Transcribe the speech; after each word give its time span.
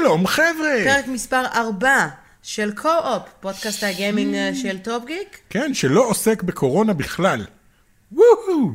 שלום 0.00 0.26
חבר'ה! 0.26 0.84
פרק 0.84 1.06
מספר 1.06 1.42
4 1.54 2.08
של 2.42 2.72
קו-אופ, 2.76 3.22
פודקאסט 3.40 3.84
הגיימינג 3.84 4.54
של 4.54 4.78
טופ 4.78 5.04
גיק. 5.04 5.38
כן, 5.50 5.74
שלא 5.74 6.08
עוסק 6.08 6.42
בקורונה 6.42 6.92
בכלל. 6.94 7.44
וואו! 8.12 8.70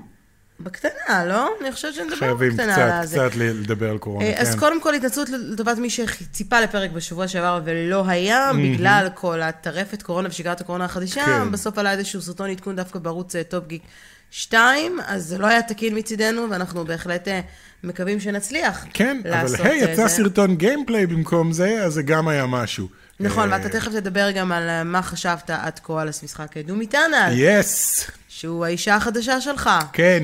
בקטנה, 0.60 1.26
לא? 1.26 1.50
אני 1.62 1.72
חושבת 1.72 1.94
שנדבר 1.94 2.16
חייבים 2.16 2.50
בקטנה 2.52 2.74
קצת, 2.74 2.82
על 3.00 3.06
זה. 3.06 3.16
קצת 3.30 3.36
ל- 3.36 3.44
לדבר 3.44 3.90
על 3.90 3.98
קורונה, 3.98 4.26
אה, 4.26 4.34
כן. 4.36 4.42
אז 4.42 4.56
קודם 4.56 4.82
כל 4.82 4.94
התנצלות 4.94 5.30
לטובת 5.30 5.78
מי 5.78 5.90
שציפה 5.90 6.60
לפרק 6.62 6.92
בשבוע 6.92 7.28
שעבר 7.28 7.62
ולא 7.66 8.04
היה, 8.08 8.52
בגלל 8.54 9.08
כל 9.14 9.42
הטרפת 9.42 10.02
קורונה 10.02 10.30
ושגרת 10.30 10.62
הקורונה 10.62 10.86
החדשה, 10.86 11.26
כן. 11.26 11.52
בסוף 11.52 11.78
עלה 11.78 11.92
איזשהו 11.92 12.22
סרטון 12.22 12.50
עדכון 12.50 12.76
דווקא 12.76 13.00
בערוץ 13.00 13.36
אה, 13.36 13.44
טופ 13.44 13.68
גיק 13.68 13.82
2, 14.32 15.00
אז 15.08 15.26
זה 15.26 15.38
לא 15.38 15.48
היה 15.48 15.62
תקין 15.62 15.98
מצידנו, 15.98 16.48
ואנחנו 16.50 16.86
בהחלט 16.86 17.28
אה, 17.28 17.40
מקווים 17.84 18.20
שנצליח 18.20 18.86
כן, 18.94 19.22
אבל 19.24 19.42
לעשות 19.42 19.60
היי, 19.60 19.84
אה, 19.86 19.92
יצא 19.92 20.02
זה. 20.08 20.10
סרטון 20.16 20.56
גיימפליי 20.56 21.06
במקום 21.08 21.52
זה, 21.52 21.84
אז 21.84 21.94
זה 21.94 22.02
גם 22.04 22.28
היה 22.28 22.46
משהו. 22.46 22.88
נכון, 23.20 23.54
ואתה 23.54 23.70
תכף 23.70 23.92
תדבר 23.92 24.32
גם 24.32 24.52
על 24.52 24.84
מה 24.84 25.02
חשבת 25.02 25.50
עד 25.50 25.80
כה 25.84 26.02
על 26.02 26.08
המשחק 26.08 26.58
דום 26.58 26.82
איטרנל, 26.82 27.32
yes, 27.36 28.06
שהוא 28.30 28.66
האישה 28.66 28.96
החדשה 28.96 29.42
שלך. 29.42 29.70
כן, 29.94 30.24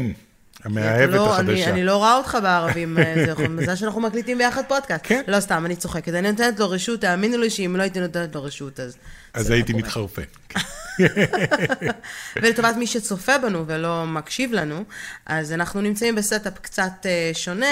המאהבת 0.65 1.13
לא- 1.13 1.39
אני, 1.39 1.51
החדשה. 1.53 1.69
אני 1.69 1.83
לא 1.83 1.95
רואה 1.97 2.17
אותך 2.17 2.37
בערבים, 2.43 2.97
אה, 2.99 3.25
זה 3.37 3.47
מזל 3.47 3.75
שאנחנו 3.79 4.01
מקליטים 4.01 4.37
ביחד 4.37 4.61
פודקאסט. 4.67 5.01
כן. 5.03 5.21
לא 5.27 5.39
סתם, 5.39 5.65
אני 5.65 5.75
צוחקת. 5.75 6.13
אני 6.13 6.31
נותנת 6.31 6.59
לו 6.59 6.69
רשות, 6.69 7.01
תאמינו 7.01 7.37
לי 7.37 7.49
שאם 7.49 7.75
לא 7.77 7.81
הייתי 7.81 7.99
נותנת 7.99 8.35
לו 8.35 8.43
רשות, 8.43 8.79
אז... 8.79 8.97
אז 9.33 9.49
לא 9.49 9.55
הייתי 9.55 9.71
קורה. 9.73 9.83
מתחרפן. 9.83 10.21
ולטובת 12.41 12.75
מי 12.75 12.87
שצופה 12.87 13.37
בנו 13.37 13.63
ולא 13.67 14.05
מקשיב 14.07 14.53
לנו, 14.53 14.83
אז 15.25 15.51
אנחנו 15.51 15.81
נמצאים 15.81 16.15
ב 16.15 16.22
setup 16.22 16.59
קצת 16.61 16.91
אה, 17.05 17.31
שונה, 17.33 17.65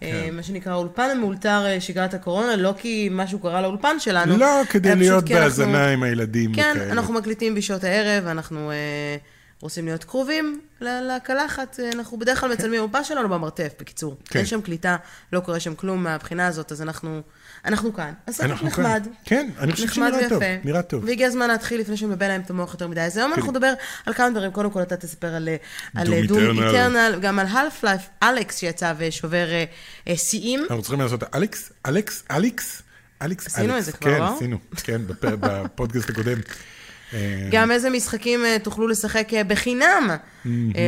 כן. 0.00 0.06
אה, 0.06 0.28
מה 0.32 0.42
שנקרא 0.42 0.74
אולפן 0.74 1.08
המאולתר 1.12 1.64
שגרת 1.80 2.14
הקורונה, 2.14 2.56
לא 2.56 2.74
כי 2.78 3.08
משהו 3.12 3.38
קרה 3.38 3.60
לאולפן 3.60 4.00
שלנו. 4.00 4.36
לא, 4.36 4.62
כדי 4.70 4.96
להיות 4.96 5.24
אנחנו- 5.24 5.36
בהאזנה 5.36 5.88
עם 5.88 6.02
הילדים 6.02 6.54
כן, 6.54 6.72
וכאלה. 6.76 6.92
אנחנו 6.92 7.14
מקליטים 7.14 7.54
בשעות 7.54 7.84
הערב, 7.84 8.26
אנחנו 8.26 8.70
אה, 8.70 8.76
רוצים 9.60 9.84
להיות 9.84 10.04
קרובים 10.04 10.60
לקלחת, 10.80 11.80
אה, 11.80 11.90
אנחנו 11.94 12.18
בדרך 12.18 12.40
כלל 12.40 12.52
מצלמים 12.52 12.84
מפה 12.84 13.04
שלנו 13.04 13.28
במרתף, 13.28 13.72
בקיצור. 13.80 14.16
כן. 14.24 14.38
אין 14.38 14.46
שם 14.46 14.60
קליטה, 14.60 14.96
לא 15.32 15.40
קורה 15.40 15.60
שם 15.60 15.74
כלום 15.74 16.02
מהבחינה 16.04 16.46
הזאת, 16.46 16.72
אז 16.72 16.82
אנחנו, 16.82 17.20
אנחנו 17.64 17.94
כאן. 17.94 18.12
ה 18.28 18.32
setup 18.32 18.50
אנחנו 18.50 18.66
נחמד. 18.66 19.02
כאן. 19.04 19.12
כן, 19.24 19.50
אני 19.58 19.72
חושב 19.72 19.88
שנראה 19.88 20.28
טוב. 20.28 20.42
נראה 20.64 20.82
טוב. 20.82 21.04
והגיע 21.04 21.26
הזמן 21.26 21.48
להתחיל 21.48 21.80
לפני 21.80 21.96
שמבלבל 21.96 22.28
להם 22.28 22.40
את 22.40 22.50
המוח 22.50 22.72
יותר 22.72 22.88
מדי. 22.88 23.00
אז 23.00 23.16
היום 23.16 23.32
אנחנו 23.32 23.52
נדבר 23.52 23.72
על 24.06 24.14
כמה 24.14 24.30
דברים. 24.30 24.50
קודם 24.52 24.70
כל, 24.70 24.82
אתה 24.82 24.96
תספר 24.96 25.34
על 25.34 25.48
Doom. 26.26 26.38
Eternal, 26.62 27.18
גם 27.22 27.38
על 27.38 27.46
Half-Life 27.46 28.02
Alyx 28.22 28.58
שיצא 28.58 28.92
ושובר 28.98 29.46
אה, 29.52 29.64
אה, 30.08 30.16
שיאים. 30.16 30.60
אנחנו 30.62 30.82
צריכים 30.82 31.00
לעשות 31.00 31.34
Alyx, 31.34 31.72
Alyx, 31.86 32.22
Alyx, 32.30 32.82
Alyx, 33.22 33.46
עשינו. 33.46 33.78
את 33.78 33.84
זה 33.84 33.92
כבר, 33.92 34.10
כן, 34.10 34.18
לא? 34.18 34.34
עשינו, 34.36 34.58
כן, 34.84 35.00
בפ- 35.08 35.36
בפודקאסט 35.40 36.10
הקודם. 36.10 36.38
אה, 37.14 37.48
גם 37.50 37.70
איזה 37.70 37.90
משחקים 37.90 38.44
אה, 38.44 38.56
תוכלו 38.62 38.88
לשחק 38.88 39.34
אה, 39.34 39.44
בחינם 39.44 40.10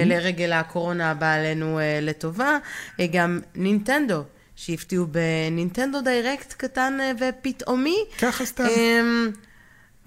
לרגל 0.06 0.52
הקורונה 0.52 1.10
הבאה 1.10 1.34
עלינו 1.34 1.80
לטובה. 2.02 2.58
גם 3.12 3.40
נינטנדו, 3.54 4.22
שהפתיעו 4.56 5.06
בנינטנדו 5.06 6.00
Direct 6.00 6.52
קטן 6.52 6.98
ופתאומי. 7.20 8.04
ככה 8.18 8.44
סתם. 8.44 8.66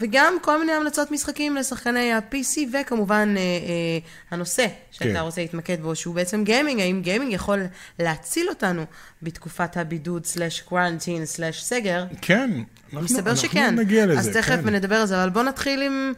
וגם 0.01 0.33
כל 0.41 0.59
מיני 0.59 0.71
המלצות 0.71 1.11
משחקים 1.11 1.55
לשחקני 1.55 2.11
ה-PC, 2.11 2.59
וכמובן 2.73 3.33
אה, 3.37 3.41
אה, 3.41 3.99
הנושא 4.31 4.67
שאתה 4.91 5.05
כן. 5.05 5.17
רוצה 5.17 5.41
להתמקד 5.41 5.81
בו, 5.81 5.95
שהוא 5.95 6.15
בעצם 6.15 6.43
גיימינג, 6.43 6.81
האם 6.81 7.01
גיימינג 7.01 7.33
יכול 7.33 7.63
להציל 7.99 8.49
אותנו 8.49 8.85
בתקופת 9.21 9.77
הבידוד 9.77 10.25
slash 10.25 10.61
quarantine 10.61 11.25
slash 11.25 11.63
סגר? 11.63 12.05
כן, 12.21 12.51
אנחנו 12.85 13.05
מסתבר 13.05 13.31
אנחנו 13.31 13.49
שכן. 13.49 13.75
נגיע 13.75 14.05
לזה, 14.05 14.19
אז 14.19 14.29
תכף 14.29 14.59
כן. 14.63 14.69
נדבר 14.69 14.95
על 14.95 15.05
זה, 15.05 15.23
אבל 15.23 15.29
בוא 15.29 15.43
נתחיל 15.43 15.81
עם 15.81 16.13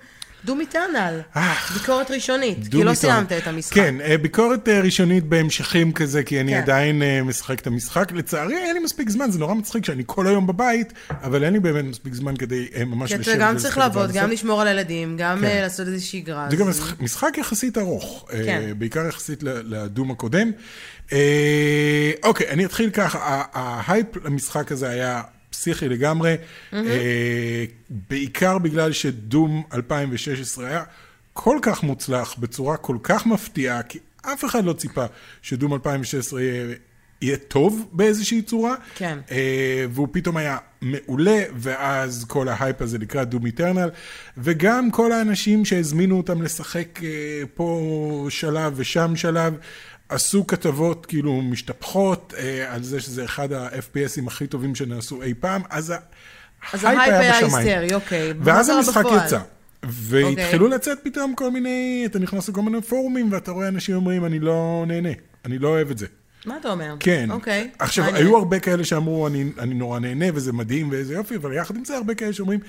Doom 0.45 0.59
Eternal. 0.59 1.19
ביקורת 1.73 2.11
ראשונית, 2.11 2.57
כי 2.71 2.83
לא. 2.83 2.93
סיימת 2.93 3.31
את 3.31 3.47
המשחק. 3.47 3.73
כן, 3.75 3.95
אה, 4.01 4.17
ביקורת 4.17 4.69
אה, 4.69 4.79
ראשונית 4.81 5.23
בהמשכים 5.23 5.91
כזה, 5.91 6.23
כי 6.23 6.39
אני 6.41 6.51
כן. 6.51 6.57
עדיין 6.61 7.01
אה, 7.03 7.23
משחק 7.23 7.59
את 7.59 7.67
המשחק. 7.67 8.11
לצערי, 8.11 8.57
אין 8.57 8.73
לי 8.73 8.79
מספיק 8.83 9.09
זמן, 9.09 9.31
זה 9.31 9.39
נורא 9.39 9.53
מצחיק 9.53 9.85
שאני 9.85 10.03
כל 10.05 10.27
היום 10.27 10.47
בבית, 10.47 10.93
אבל 11.23 11.43
אין 11.43 11.53
לי 11.53 11.59
באמת 11.59 11.85
מספיק 11.85 12.13
זמן 12.13 12.35
כדי 12.37 12.67
ממש 12.85 13.13
כי 13.13 13.17
לשבת 13.19 13.35
אתה 13.35 13.41
גם 13.41 13.57
צריך 13.57 13.77
לעבוד, 13.77 14.11
גם. 14.11 14.29
לשמור 14.29 14.61
על 14.61 14.67
הילדים, 14.67 15.17
גם 15.17 15.39
כן. 15.41 15.61
לעשות 15.61 15.87
איזושהי 15.87 16.19
שגרה. 16.19 16.47
זה 16.49 16.55
גם 16.55 16.67
משחק- 16.99 17.37
יחסית 17.37 17.77
ארוך, 17.77 18.25
כן. 18.45 18.73
בעיקר 18.77 19.07
יחסית 19.07 19.39
לדום 19.43 20.11
הקודם. 20.11 20.51
אוקיי, 22.23 22.49
אני 22.49 22.65
אתחיל 22.65 22.89
ככה, 22.89 23.43
ההייפ 23.53 24.25
למשחק 24.25 24.71
הזה 24.71 24.89
היה 24.89 25.21
פסיכי 25.63 25.89
לגמרי, 25.89 26.35
אה, 26.73 27.65
בעיקר 27.89 28.57
בגלל 28.57 28.91
שדום 28.91 29.63
2016 29.73 30.67
היה 30.67 30.83
כל 31.33 31.57
כך 31.61 31.83
מוצלח, 31.83 32.35
בצורה 32.39 32.77
כל 32.77 32.97
כך 33.03 33.25
מפתיעה, 33.25 33.83
כי 33.83 33.99
אף 34.21 34.45
אחד 34.45 34.65
לא 34.65 34.73
ציפה 34.73 35.05
שדום 35.41 35.73
2016 35.73 36.41
יהיה... 36.41 36.75
יהיה 37.21 37.37
טוב 37.37 37.89
באיזושהי 37.91 38.41
צורה, 38.41 38.75
כן. 38.95 39.19
אה, 39.31 39.85
והוא 39.89 40.07
פתאום 40.11 40.37
היה 40.37 40.57
מעולה, 40.81 41.43
ואז 41.55 42.25
כל 42.27 42.47
ההייפ 42.47 42.81
הזה 42.81 42.97
לקראת 42.97 43.29
Doom 43.29 43.45
Eternal, 43.45 43.89
וגם 44.37 44.91
כל 44.91 45.11
האנשים 45.11 45.65
שהזמינו 45.65 46.17
אותם 46.17 46.41
לשחק 46.41 47.03
אה, 47.03 47.09
פה 47.53 48.27
שלב 48.29 48.73
ושם 48.75 49.15
שלב, 49.15 49.53
עשו 50.13 50.47
כתבות 50.47 51.05
כאילו 51.05 51.41
משתפכות 51.41 52.33
אה, 52.37 52.73
על 52.73 52.83
זה 52.83 53.01
שזה 53.01 53.25
אחד 53.25 53.53
ה-FPSים 53.53 54.27
הכי 54.27 54.47
טובים 54.47 54.75
שנעשו 54.75 55.21
אי 55.21 55.33
פעם, 55.33 55.61
אז 55.69 55.93
ההייפ 56.71 57.01
היה 57.01 57.45
בשמיים. 57.45 57.67
היסטרי, 57.67 57.93
אוקיי. 57.93 58.33
ואז 58.43 58.69
המשחק 58.69 59.05
בפועל? 59.05 59.25
יצא. 59.25 59.39
והתחילו 59.83 60.65
אוקיי. 60.65 60.77
לצאת 60.77 60.97
פתאום 61.03 61.35
כל 61.35 61.51
מיני, 61.51 62.03
אתה 62.05 62.19
נכנס 62.19 62.49
לכל 62.49 62.61
מיני 62.61 62.81
פורומים 62.81 63.31
ואתה 63.31 63.51
רואה 63.51 63.67
אנשים 63.67 63.95
אומרים, 63.95 64.25
אני 64.25 64.39
לא 64.39 64.83
נהנה, 64.87 65.09
אני 65.45 65.57
לא 65.59 65.67
אוהב 65.67 65.91
את 65.91 65.97
זה. 65.97 66.05
מה 66.45 66.57
אתה 66.57 66.71
אומר? 66.71 66.95
כן. 66.99 67.31
אוקיי. 67.31 67.69
עכשיו, 67.79 68.05
מעניין. 68.05 68.25
היו 68.25 68.37
הרבה 68.37 68.59
כאלה 68.59 68.83
שאמרו, 68.83 69.27
אני, 69.27 69.45
אני 69.59 69.73
נורא 69.73 69.99
נהנה 69.99 70.25
וזה 70.33 70.53
מדהים 70.53 70.89
ואיזה 70.91 71.13
יופי, 71.13 71.35
אבל 71.35 71.53
יחד 71.53 71.75
עם 71.75 71.85
זה 71.85 71.97
הרבה 71.97 72.15
כאלה 72.15 72.33
שאומרים, 72.33 72.59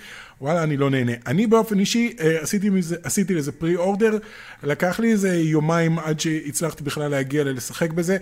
וואלה, 0.41 0.63
אני 0.63 0.77
לא 0.77 0.91
נהנה. 0.91 1.13
אני 1.27 1.47
באופן 1.47 1.79
אישי 1.79 2.17
אה, 2.21 2.43
עשיתי, 2.43 2.71
מזה, 2.71 2.97
עשיתי 3.03 3.35
לזה 3.35 3.53
פרי 3.53 3.77
אורדר, 3.77 4.19
לקח 4.63 5.01
לי 5.01 5.13
איזה 5.13 5.37
יומיים 5.37 5.99
עד 5.99 6.21
שהצלחתי 6.21 6.85
בכלל 6.85 7.11
להגיע 7.11 7.45
לשחק 7.45 7.91
בזה, 7.91 8.17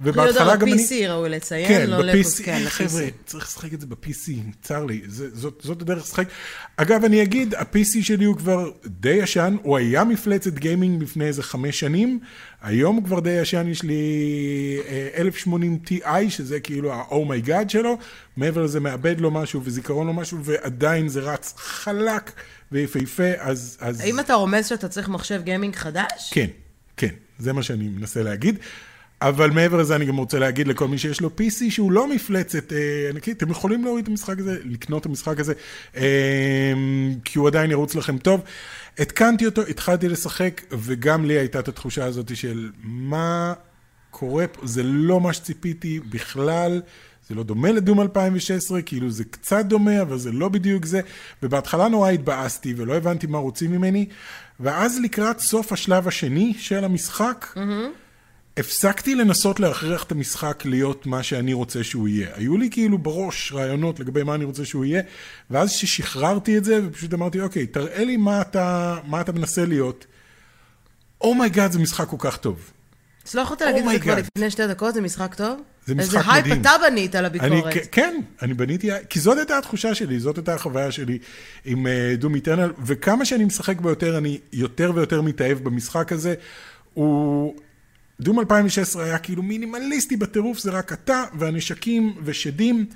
ובהתחלה 0.00 0.56
גם 0.56 0.68
אני... 0.68 0.76
ב-PC 0.76 1.08
ראוי 1.08 1.28
לציין, 1.28 1.68
כן, 1.68 1.90
לא 1.90 2.02
ב-PC, 2.02 2.44
כן, 2.44 2.62
חבר'ה. 2.66 3.04
צריך 3.26 3.44
לשחק 3.44 3.74
את 3.74 3.80
זה 3.80 3.86
ב-PC, 3.86 4.30
צר 4.62 4.84
לי, 4.84 5.00
זה, 5.06 5.28
זאת, 5.32 5.60
זאת 5.64 5.82
הדרך 5.82 6.02
לשחק. 6.02 6.28
אגב, 6.76 7.04
אני 7.04 7.22
אגיד, 7.22 7.54
ה-PC 7.54 8.02
שלי 8.02 8.24
הוא 8.24 8.36
כבר 8.36 8.70
די 8.86 9.12
ישן, 9.12 9.56
הוא 9.62 9.76
היה 9.76 10.04
מפלצת 10.04 10.54
גיימינג 10.54 11.02
לפני 11.02 11.24
איזה 11.24 11.42
חמש 11.42 11.80
שנים, 11.80 12.18
היום 12.64 13.04
כבר 13.04 13.20
די 13.20 13.30
ישן, 13.30 13.68
יש 13.68 13.82
לי 13.82 14.02
אה, 14.88 15.08
1080 15.16 15.78
Ti, 15.86 16.04
שזה 16.28 16.60
כאילו 16.60 16.92
ה-Oh 16.92 17.12
my 17.12 17.48
God 17.48 17.68
שלו, 17.68 17.98
מעבר 18.36 18.62
לזה 18.62 18.80
מאבד 18.80 19.20
לו 19.20 19.30
משהו 19.30 19.60
וזיכרון 19.64 20.06
לו 20.06 20.12
משהו, 20.12 20.38
ועדיין 20.42 21.08
זה 21.08 21.20
רץ 21.20 21.54
חלק 21.56 22.32
ויפהפה, 22.72 23.30
אז... 23.38 23.76
אז... 23.80 24.00
האם 24.00 24.20
אתה 24.20 24.34
רומז 24.34 24.66
שאתה 24.66 24.88
צריך 24.88 25.08
מחשב 25.08 25.42
גיימינג 25.44 25.76
חדש? 25.76 26.30
כן, 26.30 26.46
כן, 26.96 27.14
זה 27.38 27.52
מה 27.52 27.62
שאני 27.62 27.88
מנסה 27.88 28.22
להגיד. 28.22 28.58
אבל 29.22 29.50
מעבר 29.50 29.76
לזה 29.76 29.96
אני 29.96 30.04
גם 30.04 30.16
רוצה 30.16 30.38
להגיד 30.38 30.68
לכל 30.68 30.88
מי 30.88 30.98
שיש 30.98 31.20
לו 31.20 31.30
PC 31.38 31.70
שהוא 31.70 31.92
לא 31.92 32.08
מפלצת 32.08 32.72
אה, 32.72 32.78
ענקית, 33.10 33.36
אתם 33.36 33.50
יכולים 33.50 33.84
להוריד 33.84 34.02
את 34.02 34.08
המשחק 34.08 34.38
הזה, 34.38 34.58
לקנות 34.64 35.00
את 35.00 35.06
המשחק 35.06 35.40
הזה, 35.40 35.52
אה, 35.96 36.72
כי 37.24 37.38
הוא 37.38 37.48
עדיין 37.48 37.70
ירוץ 37.70 37.94
לכם 37.94 38.18
טוב. 38.18 38.40
התקנתי 38.98 39.46
אותו, 39.46 39.62
התחלתי 39.62 40.08
לשחק, 40.08 40.62
וגם 40.70 41.24
לי 41.24 41.38
הייתה 41.38 41.58
את 41.58 41.68
התחושה 41.68 42.04
הזאת 42.04 42.36
של 42.36 42.70
מה 42.82 43.52
קורה 44.10 44.46
פה, 44.46 44.66
זה 44.66 44.82
לא 44.82 45.20
מה 45.20 45.32
שציפיתי 45.32 46.00
בכלל. 46.00 46.82
זה 47.28 47.34
לא 47.34 47.42
דומה 47.42 47.72
לדום 47.72 48.00
2016, 48.00 48.82
כאילו 48.82 49.10
זה 49.10 49.24
קצת 49.24 49.64
דומה, 49.64 50.02
אבל 50.02 50.18
זה 50.18 50.32
לא 50.32 50.48
בדיוק 50.48 50.84
זה. 50.84 51.00
ובהתחלה 51.42 51.88
נורא 51.88 52.10
התבאסתי 52.10 52.74
ולא 52.76 52.94
הבנתי 52.96 53.26
מה 53.26 53.38
רוצים 53.38 53.72
ממני. 53.72 54.06
ואז 54.60 55.00
לקראת 55.00 55.40
סוף 55.40 55.72
השלב 55.72 56.08
השני 56.08 56.54
של 56.58 56.84
המשחק, 56.84 57.46
mm-hmm. 57.54 58.03
הפסקתי 58.56 59.14
לנסות 59.14 59.60
להכריח 59.60 60.02
את 60.02 60.12
המשחק 60.12 60.62
להיות 60.64 61.06
מה 61.06 61.22
שאני 61.22 61.52
רוצה 61.52 61.84
שהוא 61.84 62.08
יהיה. 62.08 62.28
היו 62.34 62.56
לי 62.56 62.68
כאילו 62.70 62.98
בראש 62.98 63.52
רעיונות 63.52 64.00
לגבי 64.00 64.22
מה 64.22 64.34
אני 64.34 64.44
רוצה 64.44 64.64
שהוא 64.64 64.84
יהיה, 64.84 65.02
ואז 65.50 65.70
ששחררתי 65.70 66.58
את 66.58 66.64
זה, 66.64 66.80
ופשוט 66.86 67.14
אמרתי, 67.14 67.40
אוקיי, 67.40 67.66
תראה 67.66 68.04
לי 68.04 68.16
מה 68.16 68.40
אתה, 68.40 68.96
מה 69.06 69.20
אתה 69.20 69.32
מנסה 69.32 69.64
להיות. 69.66 70.06
Oh 71.20 71.33
my 71.33 71.46
god, 71.46 71.72
זה 71.72 71.78
משחק 71.78 72.08
כל 72.08 72.16
כך 72.18 72.36
טוב. 72.36 72.70
אז 73.28 73.34
לא 73.34 73.40
יכולת 73.40 73.60
להגיד 73.60 73.84
את 73.84 73.90
זה 73.90 73.96
Oh 73.96 74.00
כבר. 74.02 74.14
לפני 74.36 74.50
שתי 74.50 74.66
דקות, 74.66 74.94
זה 74.94 75.00
משחק 75.00 75.34
טוב? 75.34 75.60
זה 75.86 75.94
משחק 75.94 76.16
איזה 76.18 76.32
הייפ 76.32 76.46
מדהים. 76.46 76.60
אתה 76.60 76.70
בנית 76.90 77.14
על 77.14 77.24
אני, 77.26 77.38
הביקורת. 77.38 77.74
כ- 77.74 77.86
כן, 77.92 78.20
אני 78.42 78.54
בניתי, 78.54 78.90
כי 79.08 79.20
זאת 79.20 79.38
הייתה 79.38 79.58
התחושה 79.58 79.94
שלי, 79.94 80.20
זאת 80.20 80.36
הייתה 80.36 80.54
החוויה 80.54 80.92
שלי 80.92 81.18
עם 81.64 81.86
Doom 82.18 82.34
Eternal, 82.34 82.72
וכמה 82.86 83.24
שאני 83.24 83.44
משחק 83.44 83.80
בו 83.80 83.88
יותר, 83.88 84.18
אני 84.18 84.38
יותר 84.52 84.92
ויותר 84.94 85.22
מתאהב 85.22 85.58
במשחק 85.58 86.12
הזה. 86.12 86.34
הוא 86.94 87.54
Doom 88.20 88.40
2016 88.40 89.04
היה 89.04 89.18
כאילו 89.18 89.42
מינימליסטי 89.42 90.16
בטירוף, 90.16 90.58
זה 90.58 90.70
רק 90.70 90.92
אתה 90.92 91.24
והנשקים 91.38 92.14
ושדים, 92.24 92.86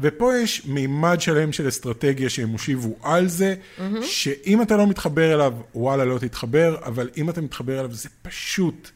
ופה 0.00 0.36
יש 0.36 0.66
מימד 0.66 1.20
שלם 1.20 1.52
של 1.52 1.68
אסטרטגיה 1.68 2.30
שהם 2.30 2.48
הושיבו 2.48 2.96
על 3.02 3.28
זה, 3.28 3.54
mm-hmm. 3.54 4.02
שאם 4.02 4.62
אתה 4.62 4.76
לא 4.76 4.86
מתחבר 4.86 5.34
אליו, 5.34 5.54
וואלה, 5.74 6.04
לא 6.04 6.18
תתחבר, 6.18 6.76
אבל 6.84 7.10
אם 7.16 7.30
אתה 7.30 7.40
מתחבר 7.40 7.80
אליו, 7.80 7.92
זה 7.92 8.08
פשוט 8.22 8.90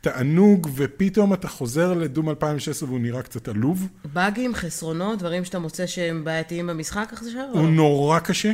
תענוג, 0.00 0.68
ופתאום 0.74 1.32
אתה 1.32 1.48
חוזר 1.48 1.92
לדום 1.92 2.30
2016 2.30 2.88
והוא 2.88 3.00
נראה 3.00 3.22
קצת 3.22 3.48
עלוב. 3.48 3.88
באגים, 4.12 4.54
חסרונות, 4.54 5.18
דברים 5.18 5.44
שאתה 5.44 5.58
מוצא 5.58 5.86
שהם 5.86 6.24
בעייתיים 6.24 6.66
במשחק 6.66 7.08
עכשיו? 7.12 7.48
הוא 7.52 7.68
נורא 7.68 8.18
קשה, 8.18 8.52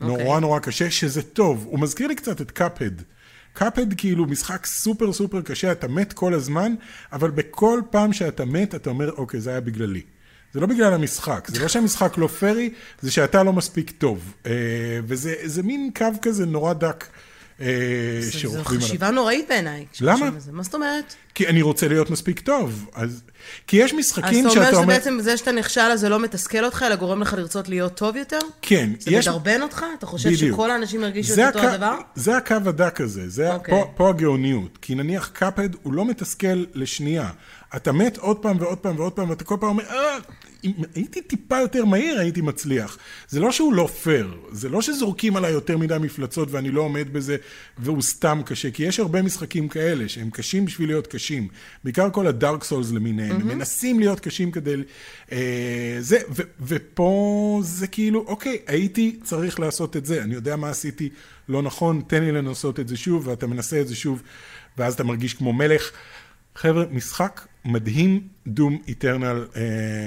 נורא 0.00 0.40
נורא 0.40 0.58
קשה, 0.58 0.90
שזה 0.90 1.22
טוב. 1.22 1.66
הוא 1.70 1.80
מזכיר 1.80 2.06
לי 2.06 2.14
קצת 2.14 2.40
את 2.40 2.50
קאפד. 2.50 2.92
קאפד 3.52 3.94
כאילו 3.94 4.26
משחק 4.26 4.66
סופר 4.66 5.12
סופר 5.12 5.42
קשה, 5.42 5.72
אתה 5.72 5.88
מת 5.88 6.12
כל 6.12 6.34
הזמן, 6.34 6.74
אבל 7.12 7.30
בכל 7.30 7.80
פעם 7.90 8.12
שאתה 8.12 8.44
מת, 8.44 8.74
אתה 8.74 8.90
אומר, 8.90 9.10
אוקיי, 9.10 9.40
זה 9.40 9.50
היה 9.50 9.60
בגללי. 9.60 10.02
זה 10.52 10.60
לא 10.60 10.66
בגלל 10.66 10.94
המשחק, 10.94 11.48
זה 11.48 11.62
לא 11.62 11.68
שהמשחק 11.68 12.18
לא 12.18 12.26
פרי, 12.26 12.70
זה 13.00 13.10
שאתה 13.10 13.42
לא 13.42 13.52
מספיק 13.52 13.90
טוב. 13.90 14.34
אה, 14.46 14.52
וזה 15.04 15.62
מין 15.62 15.90
קו 15.96 16.06
כזה 16.22 16.46
נורא 16.46 16.72
דק. 16.72 17.04
אה, 17.62 18.30
שרוכבים 18.30 18.60
עליו. 18.60 18.80
זו 18.80 18.86
חשיבה 18.86 19.10
נוראית 19.10 19.48
בעיניי. 19.48 19.86
למה? 20.00 20.30
מה 20.52 20.62
זאת 20.62 20.74
אומרת? 20.74 21.14
כי 21.34 21.46
אני 21.48 21.62
רוצה 21.62 21.88
להיות 21.88 22.10
מספיק 22.10 22.40
טוב. 22.40 22.90
אז... 22.94 23.22
כי 23.66 23.76
יש 23.76 23.94
משחקים 23.94 24.50
שאתה 24.50 24.58
אומר... 24.58 24.62
אז 24.62 24.74
אתה 24.74 24.82
אומר 24.82 24.94
שבעצם 24.94 25.18
זה 25.20 25.36
שאתה 25.36 25.52
נכשל, 25.52 25.80
אז 25.80 26.00
זה 26.00 26.08
לא 26.08 26.20
מתסכל 26.20 26.64
אותך, 26.64 26.84
אלא 26.86 26.96
גורם 26.96 27.22
לך 27.22 27.32
לרצות 27.32 27.68
להיות 27.68 27.94
טוב 27.94 28.16
יותר? 28.16 28.38
כן. 28.62 28.90
זה 28.98 29.10
יש... 29.10 29.28
מדרבן 29.28 29.62
אותך? 29.62 29.84
אתה 29.98 30.06
חושב 30.06 30.30
בדיוק. 30.30 30.54
שכל 30.54 30.70
האנשים 30.70 31.02
ירגישו 31.02 31.34
את 31.34 31.56
אותו 31.56 31.68
הדבר? 31.68 31.94
זה 32.14 32.36
הקו 32.36 32.54
הדק 32.66 33.00
הזה, 33.00 33.28
זה 33.28 33.50
okay. 33.50 33.54
אוקיי. 33.54 33.74
פה, 33.74 33.92
פה 33.96 34.08
הגאוניות. 34.08 34.78
כי 34.82 34.94
נניח 34.94 35.30
קאפד 35.32 35.68
הוא 35.82 35.92
לא 35.92 36.04
מתסכל 36.04 36.64
לשנייה. 36.74 37.30
אתה 37.76 37.92
מת 37.92 38.16
עוד 38.16 38.38
פעם 38.38 38.56
ועוד 38.60 38.78
פעם 38.78 38.98
ועוד 38.98 39.12
פעם, 39.12 39.30
ואתה 39.30 39.44
כל 39.44 39.56
פעם 39.60 39.68
אומר, 39.68 39.84
אה, 39.84 40.18
אם 40.64 40.72
הייתי 40.94 41.22
טיפה 41.22 41.60
יותר 41.60 41.84
מהיר, 41.84 42.18
הייתי 42.18 42.40
מצליח. 42.40 42.98
זה 43.28 43.40
לא 43.40 43.52
שהוא 43.52 43.72
לא 43.72 43.86
פייר, 43.86 44.36
זה 44.50 44.68
לא 44.68 44.82
שזורקים 44.82 45.36
עליי 45.36 45.52
יותר 45.52 45.78
מדי 45.78 45.96
מפלצות 46.00 46.48
ואני 46.50 46.70
לא 46.70 46.80
עומד 46.80 47.12
בזה 47.12 47.36
והוא 47.78 48.02
סתם 48.02 48.40
קשה, 48.44 48.70
כי 48.70 48.82
יש 48.82 49.00
הרבה 49.00 49.22
משחקים 49.22 49.68
כאלה 49.68 50.08
שהם 50.08 50.30
קשים 50.30 50.64
בשביל 50.64 50.88
להיות 50.88 51.06
קשים. 51.06 51.48
בעיקר 51.84 52.10
כל 52.10 52.26
הדארק 52.26 52.64
סולס 52.64 52.92
למיניהם, 52.92 53.36
mm-hmm. 53.36 53.40
הם 53.40 53.48
מנסים 53.48 54.00
להיות 54.00 54.20
קשים 54.20 54.50
כדי... 54.50 54.74
אה, 55.32 55.96
זה, 56.00 56.18
ו, 56.30 56.42
ופה 56.60 57.60
זה 57.64 57.86
כאילו, 57.86 58.24
אוקיי, 58.26 58.58
הייתי 58.66 59.18
צריך 59.24 59.60
לעשות 59.60 59.96
את 59.96 60.06
זה, 60.06 60.22
אני 60.22 60.34
יודע 60.34 60.56
מה 60.56 60.70
עשיתי 60.70 61.08
לא 61.48 61.62
נכון, 61.62 62.02
תן 62.06 62.24
לי 62.24 62.32
לנסות 62.32 62.80
את 62.80 62.88
זה 62.88 62.96
שוב, 62.96 63.28
ואתה 63.28 63.46
מנסה 63.46 63.80
את 63.80 63.88
זה 63.88 63.96
שוב, 63.96 64.22
ואז 64.78 64.94
אתה 64.94 65.04
מרגיש 65.04 65.34
כמו 65.34 65.52
מלך. 65.52 65.90
חבר'ה, 66.56 66.84
משחק 66.90 67.46
מדהים, 67.64 68.20
דום 68.46 68.78
איטרנל, 68.88 69.46
אה, 69.56 69.62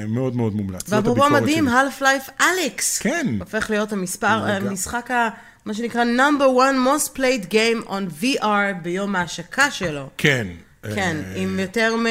מאוד 0.07 0.35
מאוד 0.35 0.55
מומלץ. 0.55 0.81
ואפרופו 0.89 1.29
מדהים, 1.29 1.67
half 1.67 2.01
life 2.01 2.31
אליקס. 2.41 2.99
כן. 2.99 3.27
הופך 3.39 3.69
להיות 3.69 3.91
המספר, 3.91 4.27
המשחק, 4.27 5.11
ה, 5.11 5.29
מה 5.65 5.73
שנקרא 5.73 6.03
number 6.03 6.57
one 6.57 6.87
most 6.87 7.17
played 7.17 7.51
game 7.51 7.89
on 7.89 8.23
VR 8.23 8.73
ביום 8.81 9.15
ההשקה 9.15 9.71
שלו. 9.71 10.09
כן. 10.17 10.47
כן, 10.95 11.17
אה, 11.25 11.33
עם 11.35 11.59
יותר 11.59 11.95
מ... 11.95 12.05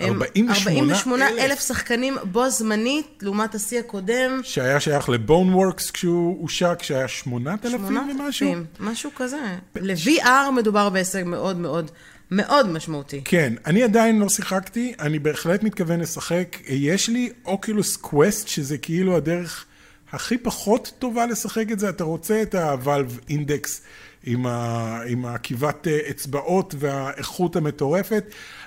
48 0.00 1.28
אלף 1.28 1.60
שחקנים 1.66 2.16
בו 2.24 2.50
זמנית, 2.50 3.06
לעומת 3.22 3.54
השיא 3.54 3.78
הקודם. 3.80 4.40
שהיה 4.42 4.80
שייך 4.80 5.08
ל 5.08 5.54
Boneworks 5.54 5.90
כשהוא 5.90 6.40
הושק, 6.40 6.82
שהיה 6.82 7.08
8,000 7.08 7.84
ומשהו. 8.20 8.54
משהו 8.80 9.10
כזה. 9.16 9.56
ל-VR 9.76 10.50
מדובר 10.56 10.88
בהישג 10.88 11.22
מאוד 11.26 11.56
מאוד 11.56 11.90
מאוד 12.32 12.68
משמעותי. 12.68 13.20
כן, 13.24 13.52
אני 13.66 13.82
עדיין 13.82 14.18
לא 14.18 14.28
שיחקתי, 14.28 14.94
אני 15.00 15.18
בהחלט 15.18 15.62
מתכוון 15.62 16.00
לשחק. 16.00 16.56
יש 16.68 17.08
לי 17.08 17.30
Oculus 17.44 17.96
Quest, 17.96 18.48
שזה 18.48 18.78
כאילו 18.78 19.16
הדרך 19.16 19.64
הכי 20.12 20.38
פחות 20.38 20.92
טובה 20.98 21.26
לשחק 21.26 21.66
את 21.72 21.78
זה. 21.78 21.88
אתה 21.88 22.04
רוצה 22.04 22.42
את 22.42 22.54
ה 22.54 22.65
Valve 22.65 23.20
Index 23.28 23.82
עם, 24.24 24.46
ה... 24.46 25.00
עם 25.06 25.24
העקיבת 25.24 25.88
אה, 25.88 25.98
אצבעות 26.10 26.74
והאיכות 26.78 27.56
המטורפת, 27.56 28.24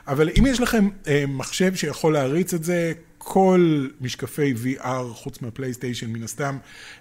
אבל 0.08 0.30
אם 0.40 0.46
יש 0.46 0.60
לכם 0.60 0.90
אה, 1.08 1.24
מחשב 1.28 1.76
שיכול 1.76 2.14
להריץ 2.14 2.54
את 2.54 2.64
זה, 2.64 2.94
כל 3.18 3.88
משקפי 4.02 4.54
VR, 4.64 5.14
חוץ 5.14 5.42
מהפלייסטיישן 5.42 6.10
מן 6.10 6.24
הסתם, 6.24 6.58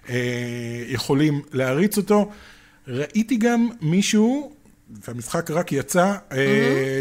אה, 0.09 0.83
יכולים 0.87 1.41
להריץ 1.51 1.97
אותו. 1.97 2.31
ראיתי 2.87 3.37
גם 3.37 3.69
מישהו 3.81 4.55
והמשחק 4.89 5.51
רק 5.51 5.71
יצא, 5.71 6.13
mm-hmm. 6.29 6.35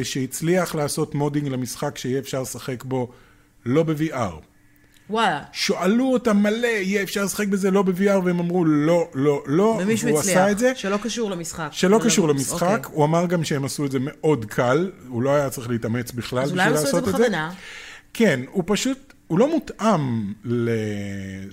שהצליח 0.02 0.74
לעשות 0.74 1.14
modding 1.14 1.48
למשחק 1.48 1.98
שיהיה 1.98 2.18
אפשר 2.18 2.42
לשחק 2.42 2.84
בו 2.84 3.10
לא 3.66 3.82
ב-VR. 3.82 4.34
וואלה. 5.10 5.42
שואלו 5.52 6.12
אותם 6.12 6.36
מלא, 6.36 6.66
יהיה 6.66 7.02
אפשר 7.02 7.24
לשחק 7.24 7.48
בזה 7.48 7.70
לא 7.70 7.82
ב-VR, 7.82 8.18
והם 8.24 8.38
אמרו 8.38 8.64
לא, 8.64 9.08
לא, 9.14 9.42
לא, 9.46 9.78
ומישהו 9.80 10.08
והוא 10.08 10.18
הצליח, 10.18 10.36
עשה 10.36 10.50
את 10.50 10.58
זה. 10.58 10.72
שלא 10.74 10.96
קשור 10.96 11.30
למשחק. 11.30 11.68
שלא 11.72 12.00
קשור 12.04 12.28
למשחק, 12.28 12.62
okay. 12.62 12.76
אוקיי. 12.76 12.92
הוא 12.92 13.04
אמר 13.04 13.26
גם 13.26 13.44
שהם 13.44 13.64
עשו 13.64 13.86
את 13.86 13.90
זה 13.90 13.98
מאוד 14.00 14.44
קל, 14.44 14.90
הוא 15.08 15.22
לא 15.22 15.30
היה 15.30 15.50
צריך 15.50 15.68
להתאמץ 15.68 16.12
בכלל 16.12 16.44
בשביל 16.44 16.68
לעשות 16.68 16.74
את 16.74 16.80
זה. 16.82 16.88
אז 16.88 16.92
אולי 16.92 16.98
הם 16.98 16.98
עשו 16.98 16.98
את 16.98 17.04
זה 17.04 17.12
בכוונה. 17.12 17.52
כן, 18.14 18.40
הוא 18.50 18.64
פשוט 18.66 19.13
הוא 19.34 19.38
לא 19.40 19.50
מותאם 19.50 20.32
ל... 20.44 20.70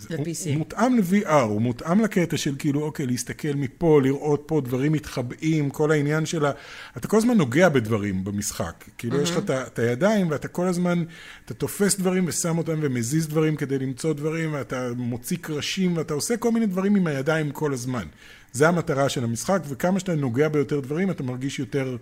ל-PC. 0.09 0.49
הוא 0.49 0.57
מותאם 0.57 0.97
ל-VR, 0.97 1.31
הוא 1.31 1.61
מותאם 1.61 2.01
לקטע 2.01 2.37
של 2.37 2.55
כאילו, 2.59 2.83
אוקיי, 2.83 3.05
להסתכל 3.05 3.53
מפה, 3.55 4.01
לראות 4.01 4.43
פה 4.45 4.61
דברים 4.61 4.91
מתחבאים, 4.91 5.69
כל 5.69 5.91
העניין 5.91 6.25
של 6.25 6.45
ה... 6.45 6.51
אתה 6.97 7.07
כל 7.07 7.17
הזמן 7.17 7.37
נוגע 7.37 7.69
בדברים 7.69 8.23
במשחק. 8.23 8.85
כאילו, 8.97 9.19
mm-hmm. 9.19 9.23
יש 9.23 9.31
לך 9.31 9.37
את 9.49 9.79
הידיים, 9.79 10.31
ואתה 10.31 10.47
כל 10.47 10.67
הזמן, 10.67 11.03
אתה 11.45 11.53
תופס 11.53 11.99
דברים 11.99 12.25
ושם 12.27 12.57
אותם 12.57 12.79
ומזיז 12.81 13.27
דברים 13.27 13.55
כדי 13.55 13.79
למצוא 13.79 14.13
דברים, 14.13 14.53
ואתה 14.53 14.89
מוציא 14.97 15.37
קרשים, 15.41 15.97
ואתה 15.97 16.13
עושה 16.13 16.37
כל 16.37 16.51
מיני 16.51 16.65
דברים 16.65 16.95
עם 16.95 17.07
הידיים 17.07 17.51
כל 17.51 17.73
הזמן. 17.73 18.05
זה 18.51 18.67
המטרה 18.67 19.09
של 19.09 19.23
המשחק, 19.23 19.61
וכמה 19.69 19.99
שאתה 19.99 20.15
נוגע 20.15 20.49
ביותר 20.49 20.79
דברים, 20.79 21.11
אתה 21.11 21.23
מרגיש 21.23 21.59
יותר 21.59 21.97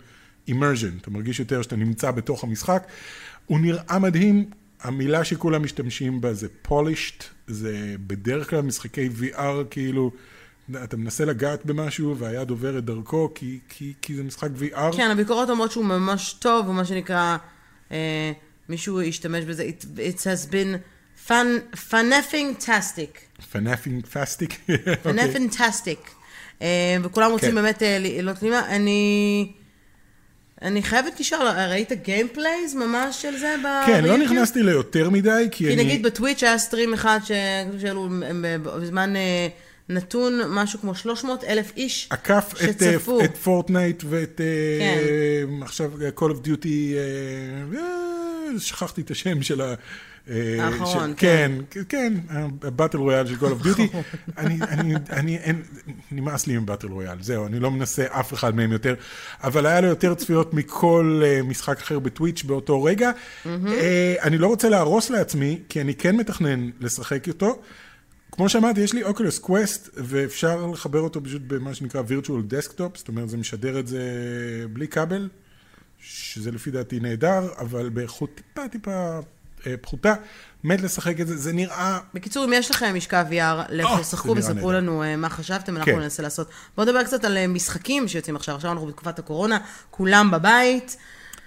immersion, 0.50 1.02
אתה 1.02 1.12
מרגיש 1.12 1.40
יותר 1.40 1.62
שאתה 1.62 1.76
נמצא 1.76 2.12
בתוך 2.12 2.44
המשחק. 2.44 2.88
הוא 3.46 3.60
נראה 3.60 4.00
מדהים, 4.00 4.46
המילה 4.82 5.24
שכולם 5.24 5.64
משתמשים 5.64 6.22
בה 6.22 6.34
זה 6.34 6.48
polished, 6.68 7.24
זה 7.48 7.96
בדרך 8.08 8.50
כלל 8.50 8.62
משחקי 8.62 9.10
VR 9.20 9.66
כאילו, 9.70 10.12
אתה 10.84 10.98
מנסה 10.98 11.26
לגעת 11.26 11.66
במשהו 11.66 12.18
והיד 12.18 12.50
עוברת 12.50 12.86
דרכו 12.86 13.32
כי, 13.36 13.60
כי, 13.70 13.94
כי 14.02 14.16
זה 14.16 14.24
משחק 14.24 14.50
VR. 14.60 14.98
כן, 14.98 15.12
הביקורות 15.12 15.50
אומרות 15.50 15.72
שהוא 15.72 15.86
ממש 15.86 16.34
טוב, 16.34 16.68
או 16.68 16.74
מה 16.74 16.86
שנקרא, 16.86 17.38
אה, 17.92 18.32
מישהו 18.70 19.02
השתמש 19.02 19.46
בזה, 19.46 19.70
it, 19.70 19.84
it 19.84 20.18
has 20.18 20.52
been 20.52 20.78
fun, 21.28 21.76
funeffing-tastic. 21.92 23.42
funeffing-tastic? 23.54 24.54
funeffing-tastic. 25.06 26.10
אה, 26.62 26.98
וכולם 27.04 27.32
רוצים 27.32 27.50
כן. 27.50 27.56
באמת 27.56 27.84
אה, 27.84 27.98
להיות 28.00 28.38
פנימה. 28.38 28.76
אני... 28.76 29.52
אני 30.62 30.84
חייבת 30.84 31.20
לשאול, 31.20 31.48
ראית 31.48 31.92
gameplays 31.92 32.76
ממש 32.76 33.22
של 33.22 33.38
זה 33.38 33.56
ביוטיוב? 33.64 33.86
כן, 33.86 34.06
לא 34.06 34.18
נכנסתי 34.18 34.64
ליותר 34.64 35.10
מדי, 35.10 35.48
כי 35.52 35.68
אני... 35.68 35.76
כי 35.76 35.84
נגיד 35.84 36.04
בטוויץ' 36.04 36.44
היה 36.44 36.58
stream 36.58 36.94
אחד 36.94 37.20
שהעלו 37.80 38.10
בזמן 38.64 39.16
אה, 39.16 39.48
נתון 39.90 40.42
משהו 40.48 40.80
כמו 40.80 40.96
300 40.96 41.44
אלף 41.44 41.72
איש 41.78 42.10
שצפו. 42.56 43.20
עקף 43.20 43.26
את 43.26 43.38
פורטנייט 43.38 44.04
ואת 44.10 44.42
אה, 44.42 44.80
כן. 44.80 45.64
עכשיו 45.64 45.92
Call 46.18 46.22
of 46.22 46.46
Duty, 46.48 46.68
אה, 47.76 48.60
שכחתי 48.60 49.02
את 49.02 49.12
השם 49.12 49.44
של 49.44 49.62
ה... 49.62 49.74
האחרון, 50.28 51.14
כן. 51.18 51.52
כן, 51.70 51.82
כן, 51.90 52.14
הבטל 52.64 52.98
רויאל 52.98 53.28
של 53.28 53.36
Call 53.36 53.62
of 53.62 53.66
Duty. 53.66 53.82
אני, 54.38 54.58
אני, 54.62 54.94
אני, 55.10 55.38
אין, 55.38 55.62
נמאס 56.12 56.48
לי 56.48 56.56
עם 56.56 56.66
באטל 56.66 56.88
רויאל, 56.88 57.18
זהו, 57.22 57.46
אני 57.46 57.60
לא 57.60 57.72
מנסה 57.72 58.06
אף 58.10 58.34
אחד 58.34 58.56
מהם 58.56 58.72
יותר, 58.72 58.96
אבל 59.44 59.66
היה 59.66 59.82
לו 59.82 59.88
יותר 59.88 60.14
צפיות 60.14 60.54
מכל 60.54 61.22
משחק 61.44 61.80
אחר 61.80 62.00
בטוויץ' 62.00 62.44
באותו 62.44 62.84
רגע. 62.84 63.12
אני 64.22 64.38
לא 64.38 64.48
רוצה 64.48 64.70
להרוס 64.70 65.10
לעצמי, 65.10 65.60
כי 65.70 65.82
אני 65.82 65.96
כן 65.96 66.16
מתכנן 66.16 66.70
לשחק 66.80 67.28
אותו. 67.28 67.62
כמו 68.32 68.50
שאמרתי, 68.50 68.82
יש 68.82 68.94
לי 68.94 69.04
אוקולוס 69.04 69.40
קווסט, 69.40 69.90
ואפשר 69.94 70.68
לחבר 70.68 71.00
אותו 71.00 71.24
פשוט 71.24 71.42
במה 71.48 71.74
שנקרא 71.74 72.02
virtual 72.02 72.54
desktop, 72.54 72.98
זאת 72.98 73.08
אומרת, 73.08 73.30
זה 73.30 73.38
משדר 73.38 73.80
את 73.80 73.88
זה 73.88 74.02
בלי 74.74 74.88
כבל, 74.88 75.30
שזה 76.00 76.52
לפי 76.52 76.72
דעתי 76.72 77.00
נהדר, 77.00 77.48
אבל 77.58 77.90
באיכות 77.90 78.30
טיפה 78.36 78.68
טיפה 78.68 78.92
אה, 78.92 79.20
פחותה, 79.82 80.14
מת 80.64 80.82
לשחק 80.82 81.20
את 81.20 81.28
זה, 81.28 81.38
זה 81.38 81.54
נראה... 81.54 82.00
בקיצור, 82.14 82.46
אם 82.46 82.54
יש 82.54 82.72
לכם 82.72 82.96
משקע 82.96 83.24
VR, 83.30 83.66
לכו 83.70 83.98
תשחקו 84.02 84.36
וספרו 84.38 84.72
לנו 84.72 85.04
אה, 85.04 85.16
מה 85.16 85.30
חשבתם, 85.30 85.78
אנחנו 85.78 85.94
כן. 85.94 86.00
ננסה 86.00 86.24
לעשות. 86.24 86.50
בואו 86.76 86.88
נדבר 86.88 87.04
קצת 87.04 87.26
על 87.26 87.38
אה, 87.38 87.48
משחקים 87.48 88.08
שיוצאים 88.08 88.36
עכשיו, 88.36 88.56
עכשיו 88.56 88.72
אנחנו 88.72 88.88
בתקופת 88.88 89.20
הקורונה, 89.20 89.58
כולם 89.92 90.32
בבית. 90.32 90.98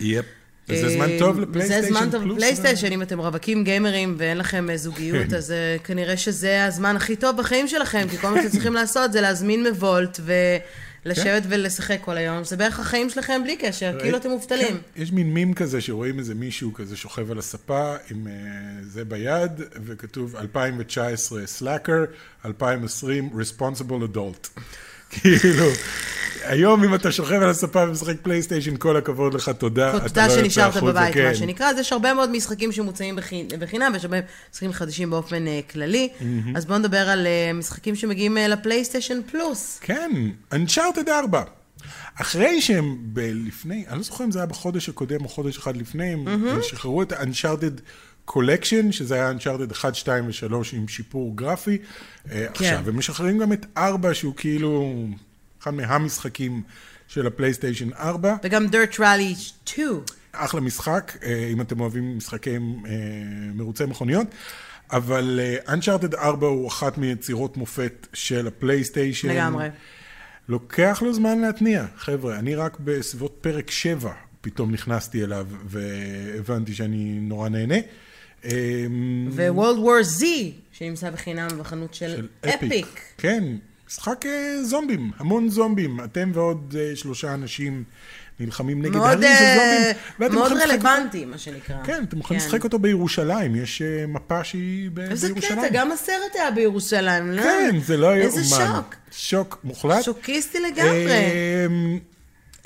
יפ. 0.01 0.25
וזה 0.69 0.89
זמן 0.89 1.09
טוב 1.19 1.41
לפלייסטיישן 1.41 1.87
פלוס. 1.87 1.99
זה 1.99 2.01
זמן 2.01 2.11
טוב 2.11 2.27
לפלייסטיישן, 2.27 2.93
אם 2.93 3.03
אתם 3.03 3.19
רווקים 3.19 3.65
גיימרים 3.65 4.15
ואין 4.19 4.39
לכם 4.39 4.67
זוגיות, 4.77 5.29
כן. 5.29 5.37
אז 5.37 5.55
כנראה 5.85 6.17
שזה 6.17 6.65
הזמן 6.65 6.97
הכי 6.97 7.17
טוב 7.17 7.37
בחיים 7.37 7.69
שלכם, 7.69 8.07
כי 8.11 8.19
כל 8.19 8.29
מה 8.29 8.37
שאתם 8.37 8.49
צריכים 8.49 8.75
לעשות 8.75 9.13
זה 9.13 9.21
להזמין 9.21 9.67
מוולט 9.69 10.21
לשבת 11.05 11.43
ולשחק 11.49 11.99
כל 12.01 12.17
היום, 12.17 12.45
זה 12.45 12.57
בערך 12.57 12.81
החיים 12.81 13.11
שלכם 13.11 13.41
בלי 13.45 13.57
קשר, 13.57 13.99
כאילו 14.01 14.17
אתם 14.17 14.31
מובטלים. 14.31 14.77
כן, 14.95 15.03
יש 15.03 15.13
מין 15.13 15.35
מים 15.35 15.55
כזה 15.55 15.81
שרואים 15.81 16.19
איזה 16.19 16.35
מישהו 16.35 16.75
כזה 16.75 16.97
שוכב 16.97 17.31
על 17.31 17.39
הספה 17.39 17.95
עם 18.11 18.27
אה, 18.27 18.33
זה 18.83 19.05
ביד, 19.05 19.61
וכתוב 19.85 20.37
2019 20.37 21.43
Slacker, 21.59 22.07
2020 22.45 23.31
Responsible 23.35 24.15
Adult. 24.15 24.61
כאילו, 25.21 25.65
היום 26.45 26.85
אם 26.85 26.95
אתה 26.95 27.13
שוכב 27.13 27.35
על 27.43 27.51
הספה 27.51 27.85
ומשחק 27.89 28.15
פלייסטיישן, 28.23 28.77
כל 28.77 28.97
הכבוד 28.97 29.35
לך, 29.35 29.49
תודה. 29.59 29.99
תודה 30.09 30.27
לא 30.27 30.35
שנשארת 30.35 30.77
בבית, 30.83 31.15
כן. 31.15 31.29
מה 31.29 31.35
שנקרא. 31.35 31.71
אז 31.71 31.79
יש 31.79 31.93
הרבה 31.93 32.15
מאוד 32.15 32.31
משחקים 32.31 32.73
שמוצאים 32.73 33.17
בחי- 33.17 33.47
בחינם, 33.59 33.91
ויש 33.93 34.05
הרבה 34.05 34.17
משחקים 34.53 34.73
חדשים 34.73 35.11
באופן 35.11 35.47
אה, 35.47 35.61
כללי. 35.71 36.09
אז 36.55 36.65
בואו 36.67 36.79
נדבר 36.79 37.09
על 37.09 37.27
אה, 37.27 37.53
משחקים 37.53 37.95
שמגיעים 37.97 38.39
אה, 38.39 38.49
לפלייסטיישן 38.49 39.21
פלוס. 39.31 39.79
כן, 39.83 40.11
Uncharted 40.55 41.09
4. 41.11 41.43
אחרי 42.21 42.61
שהם 42.61 42.97
לפני, 43.17 43.85
אני 43.89 43.97
לא 43.99 44.03
זוכר 44.05 44.25
אם 44.25 44.31
זה 44.31 44.39
היה 44.39 44.47
בחודש 44.47 44.89
הקודם 44.89 45.25
או 45.25 45.29
חודש 45.29 45.59
אחד 45.59 45.77
לפני, 45.77 46.13
הם 46.13 46.25
שחררו 46.63 47.03
את 47.03 47.13
ה-Uncharted 47.13 47.81
Collection, 48.33 48.93
שזה 48.93 49.15
היה 49.15 49.33
Uncharted 49.33 49.73
1, 49.73 49.95
2 49.95 50.27
ו-3 50.27 50.55
עם 50.73 50.89
שיפור 50.89 51.37
גרפי. 51.37 51.79
כן. 52.29 52.47
עכשיו, 52.49 52.89
הם 52.89 52.99
משחררים 52.99 53.39
גם 53.39 53.53
את 53.53 53.67
4, 53.77 54.15
שהוא 54.15 54.35
כאילו 54.37 54.95
אחד 55.63 55.75
מהמשחקים 55.75 56.63
של 57.09 57.27
הפלייסטיישן 57.27 57.93
4. 57.93 58.37
וגם 58.45 58.67
Dirt 58.67 58.95
Rally 58.95 59.39
2. 59.65 59.89
אחלה 60.33 60.61
משחק, 60.61 61.17
אה, 61.23 61.49
אם 61.53 61.61
אתם 61.61 61.81
אוהבים 61.81 62.17
משחקי 62.17 62.57
אה, 62.57 62.59
מרוצי 63.55 63.85
מכוניות. 63.85 64.27
אבל 64.93 65.41
אה, 65.43 65.75
Uncharted 65.75 66.17
4 66.19 66.47
הוא 66.47 66.69
אחת 66.69 66.99
מיצירות 66.99 67.57
מופת 67.57 68.07
של 68.13 68.47
הפלייסטיישן. 68.47 69.29
לגמרי. 69.29 69.69
לוקח 70.49 71.03
לו 71.03 71.15
זמן 71.15 71.41
להתניע, 71.41 71.85
חבר'ה, 71.97 72.39
אני 72.39 72.55
רק 72.55 72.77
בסביבות 72.81 73.39
פרק 73.41 73.71
7 73.71 74.13
פתאום 74.41 74.73
נכנסתי 74.73 75.25
אליו 75.25 75.47
והבנתי 75.65 76.75
שאני 76.75 77.19
נורא 77.21 77.49
נהנה. 77.49 77.77
אמ, 78.45 78.51
ו-World 79.31 79.79
War 79.87 80.21
Z, 80.21 80.25
שנמצא 80.73 81.11
בחינם 81.11 81.49
בחנות 81.59 81.95
של 81.95 82.27
אפיק. 82.55 83.01
כן, 83.19 83.45
משחק 83.89 84.27
אה, 84.27 84.65
זומבים, 84.65 85.11
המון 85.19 85.49
זומבים. 85.49 86.01
אתם 86.05 86.31
ועוד 86.35 86.77
אה, 86.79 86.97
שלושה 86.97 87.35
אנשים 87.35 87.85
נלחמים 88.41 88.83
נגד 88.83 88.97
מאוד, 88.97 89.07
הרים 89.09 89.23
של 89.23 89.45
אה, 89.45 89.57
זומבים. 89.57 89.97
ואתם 90.21 90.35
מאוד 90.35 90.53
לשחק- 90.53 90.69
רלוונטי, 90.71 91.25
מה 91.25 91.39
שנקרא. 91.39 91.77
כן, 91.85 92.05
אתם 92.09 92.19
יכולים 92.19 92.43
לשחק 92.43 92.65
אותו 92.65 92.79
בירושלים, 92.79 93.57
יש 93.57 93.83
מפה 94.09 94.45
שהיא 94.45 94.91
ב- 94.95 94.99
איזה 95.01 95.29
בירושלים. 95.29 95.59
קטע, 95.59 95.69
גם 95.73 95.93
הסרט 95.93 96.13
היה 96.35 96.51
בירושלים, 96.51 97.31
לא? 97.33 97.43
כן, 97.43 97.77
זה 97.85 97.97
לא 97.97 98.07
יאומן. 98.07 98.23
איזה 98.39 98.45
שוק. 98.45 98.95
שוק 99.11 99.59
מוחלט. 99.65 100.03
שוקיסטי 100.05 100.59
לגמרי. 100.61 101.17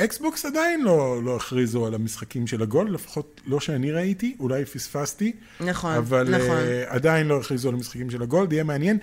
אקסבוקס 0.00 0.44
עדיין 0.44 0.82
לא, 0.82 1.22
לא 1.24 1.36
הכריזו 1.36 1.86
על 1.86 1.94
המשחקים 1.94 2.46
של 2.46 2.62
ה 2.62 2.67
Gold, 2.67 2.90
לפחות 2.90 3.40
לא 3.46 3.60
שאני 3.60 3.92
ראיתי, 3.92 4.36
אולי 4.40 4.64
פספסתי. 4.64 5.32
נכון, 5.60 5.94
אבל 5.94 6.36
נכון. 6.36 6.56
אה, 6.56 6.84
עדיין 6.86 7.26
לא 7.26 7.40
הכריזו 7.40 7.68
על 7.68 7.74
המשחקים 7.74 8.10
של 8.10 8.22
ה 8.22 8.27
Gold, 8.27 8.52
יהיה 8.52 8.64
מעניין. 8.64 8.98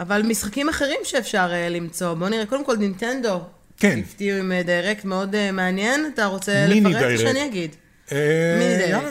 אבל 0.00 0.22
משחקים 0.22 0.68
אחרים 0.68 0.98
שאפשר 1.04 1.50
אה, 1.52 1.68
למצוא, 1.68 2.14
בואו 2.14 2.30
נראה, 2.30 2.46
קודם 2.46 2.64
כל 2.64 2.76
נינטנדו. 2.76 3.40
כן. 3.76 3.98
הפתיעו 3.98 4.38
עם 4.38 4.52
אה, 4.52 4.62
Direct 4.62 5.04
מאוד 5.04 5.34
אה, 5.34 5.52
מעניין, 5.52 6.10
אתה 6.14 6.26
רוצה 6.26 6.66
לפרט 6.68 7.12
או. 7.12 7.18
שאני 7.18 7.46
אגיד? 7.46 7.76
אה, 8.12 9.10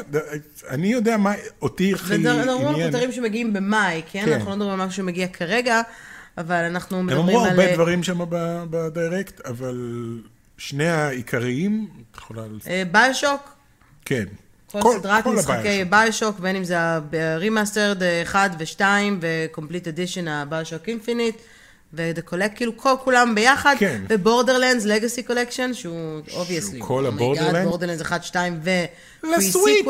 אני 0.69 0.87
יודע 0.87 1.17
מה 1.17 1.33
אותי 1.61 1.93
הכי 1.93 2.13
עניין. 2.13 2.49
הכותרים 2.49 3.11
שמגיעים 3.11 3.53
במאי, 3.53 4.01
כן? 4.11 4.25
כן. 4.25 4.33
אנחנו 4.33 4.49
לא 4.49 4.55
מדברים 4.55 4.79
על 4.79 4.87
משהו 4.87 4.97
שמגיע 4.97 5.27
כרגע, 5.27 5.81
אבל 6.37 6.63
אנחנו 6.63 6.97
הם 6.97 7.05
מדברים 7.05 7.27
אמרו 7.29 7.43
על... 7.43 7.49
הרבה 7.49 7.65
אה, 7.65 7.73
דברים 7.73 8.03
שם 8.03 8.19
ב 8.69 8.78
Direct, 8.78 9.41
אבל 9.41 9.77
שני 10.57 10.89
העיקריים, 10.89 11.87
את 12.11 12.17
יכולה... 12.17 12.41
אה, 12.67 12.83
BioShock, 12.91 13.55
כן. 14.05 14.25
כל 14.81 14.95
סדרת 14.99 15.23
כל 15.23 15.35
משחקי. 15.35 15.85
BioShock, 15.85 16.39
בין 16.39 16.55
אם 16.55 16.63
זה 16.63 16.79
ה-remastered 16.79 18.03
1 18.23 18.51
ו-2 18.59 18.81
ו-complete 19.21 19.85
edition 19.85 20.29
ה 20.29 20.36
BioShock 20.36 20.89
Infinite, 20.89 21.35
ו-the 21.93 22.31
collect, 22.31 22.55
כאילו 22.55 22.77
כל 22.77 22.93
כולם 23.03 23.35
ביחד, 23.35 23.75
כן. 23.79 24.01
ו 24.09 24.16
Borderlands 24.16 24.85
Legendary 24.85 25.23
Collection, 25.23 25.73
שהוא 25.73 26.21
obviously. 26.33 26.79
כל 26.83 27.05
ה-Borderlands? 27.05 27.63
Borderlands 27.63 28.01
1, 28.01 28.23
2 28.23 28.59
ו... 28.63 28.69
ל 29.23 29.31
Switch. 29.31 29.85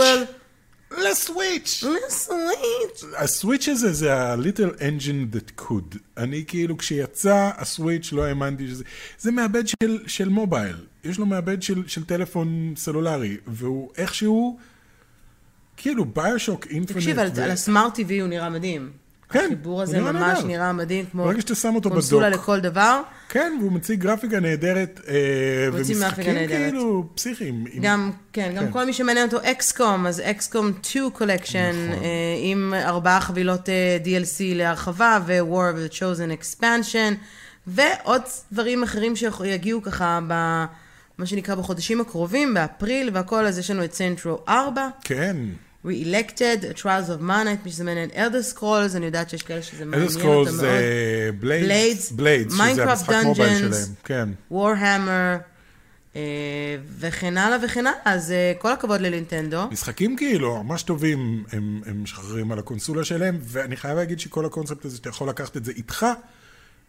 ל 0.97 1.08
Switch. 1.08 1.83
ל 2.07 2.20
Switch. 2.20 3.13
ה 3.17 3.24
Switch 3.24 3.67
הזה 3.67 3.93
זה 3.93 4.15
ה-little 4.15 4.79
engine 4.79 5.35
that 5.35 5.61
could. 5.61 5.97
אני 6.17 6.43
כאילו, 6.47 6.77
כשיצא 6.77 7.49
ה 7.57 7.65
Switch 7.65 8.11
לא 8.11 8.25
האמנתי 8.25 8.67
שזה... 8.67 8.83
זה 9.19 9.31
מעבד 9.31 9.67
של, 9.67 9.99
של 10.07 10.29
מובייל. 10.29 10.75
יש 11.03 11.17
לו 11.17 11.25
מעבד 11.25 11.61
של, 11.63 11.83
של 11.87 12.03
טלפון 12.03 12.73
סלולרי, 12.77 13.37
והוא 13.47 13.89
איכשהו, 13.97 14.57
כאילו 15.77 16.05
BioShock 16.05 16.67
Infinite. 16.67 16.97
תקשיב, 16.97 17.19
על 17.19 17.29
על 17.43 17.51
הסמארט 17.51 17.99
TV 17.99 18.11
הוא 18.21 18.27
נראה 18.27 18.49
מדהים. 18.49 19.02
כן, 19.33 19.45
החיבור 19.45 19.81
הזה 19.81 19.97
נראה 19.99 20.11
ממש 20.11 20.37
נהדר. 20.37 20.47
נראה 20.47 20.73
מדהים, 20.73 21.05
כמו 21.11 21.23
ברגע 21.23 21.41
שאתה 21.41 21.55
שם 21.55 21.75
אותו 21.75 21.89
קונסולה 21.89 22.29
בדוק. 22.29 22.41
לכל 22.41 22.59
דבר. 22.59 23.01
כן, 23.29 23.57
והוא 23.59 23.71
מציג 23.71 23.99
גרפיקה 23.99 24.39
נהדרת, 24.39 24.99
אה, 25.07 25.13
ומשחקים. 25.73 26.47
כאילו 26.47 27.09
פסיכיים. 27.15 27.65
עם- 27.71 27.81
גם, 27.83 28.11
כן, 28.33 28.53
גם 28.55 28.65
כן. 28.65 28.71
כל 28.71 28.85
מי 28.85 28.93
שמעניין 28.93 29.25
אותו 29.25 29.37
XCOM, 29.51 30.07
אז 30.07 30.21
XCOM 30.25 30.71
2 30.83 31.09
Collection, 31.11 31.71
נכון. 31.91 32.03
עם 32.43 32.73
ארבעה 32.77 33.21
חבילות 33.21 33.69
אה, 33.69 33.97
DLC 34.05 34.19
להרחבה, 34.55 35.19
ו-War 35.25 35.43
of 35.75 35.91
the 35.91 35.95
Chosen 35.95 36.41
Expansion, 36.43 37.13
ועוד 37.67 38.21
דברים 38.51 38.83
אחרים 38.83 39.13
שיגיעו 39.15 39.81
ככה 39.81 40.19
ב... 40.27 40.33
מה 41.17 41.25
שנקרא 41.25 41.55
בחודשים 41.55 42.01
הקרובים, 42.01 42.53
באפריל 42.53 43.09
והכל, 43.13 43.45
אז 43.45 43.59
יש 43.59 43.71
לנו 43.71 43.83
את 43.83 43.93
Saints 43.93 44.22
Row 44.22 44.37
4, 44.49 44.87
כן. 45.03 45.35
Re-Elected, 45.85 46.79
Trials 46.81 47.09
of 47.09 47.21
Mana, 47.21 47.49
מי 47.65 47.71
שזה 47.71 47.83
מעניין, 47.83 48.09
Elder 48.09 48.57
Scrolls, 48.57 48.95
אני 48.95 49.05
יודעת 49.05 49.29
שיש 49.29 49.41
כאלה 49.41 49.61
שזה 49.61 49.85
מעניין 49.85 50.07
אותם 50.07 50.19
Scrolls 50.19 50.47
מאוד. 50.47 50.59
זה 50.59 51.29
Blades, 51.39 52.13
Blades, 52.15 52.34
Blades, 52.34 52.53
שזה 52.53 52.63
Minecraft 52.63 52.89
המשחק 52.89 53.15
mobile. 53.23 53.57
שלהם, 53.57 53.93
כן. 54.03 54.29
Warhammer, 54.51 55.53
אה, 56.15 56.21
וכן 56.99 57.37
הלאה 57.37 57.57
וכן 57.65 57.87
הלאה, 57.87 57.99
אז 58.05 58.31
אה, 58.31 58.53
כל 58.59 58.71
הכבוד 58.71 59.01
לנינטנדו. 59.01 59.67
משחקים 59.71 60.15
כאילו 60.15 60.63
ממש 60.63 60.83
טובים, 60.83 61.43
הם, 61.51 61.81
הם 61.85 62.03
משחררים 62.03 62.51
על 62.51 62.59
הקונסולה 62.59 63.03
שלהם, 63.03 63.39
ואני 63.41 63.75
חייב 63.75 63.97
להגיד 63.97 64.19
שכל 64.19 64.45
הקונספט 64.45 64.85
הזה 64.85 64.97
שאתה 64.97 65.09
יכול 65.09 65.29
לקחת 65.29 65.57
את 65.57 65.65
זה 65.65 65.71
איתך, 65.71 66.05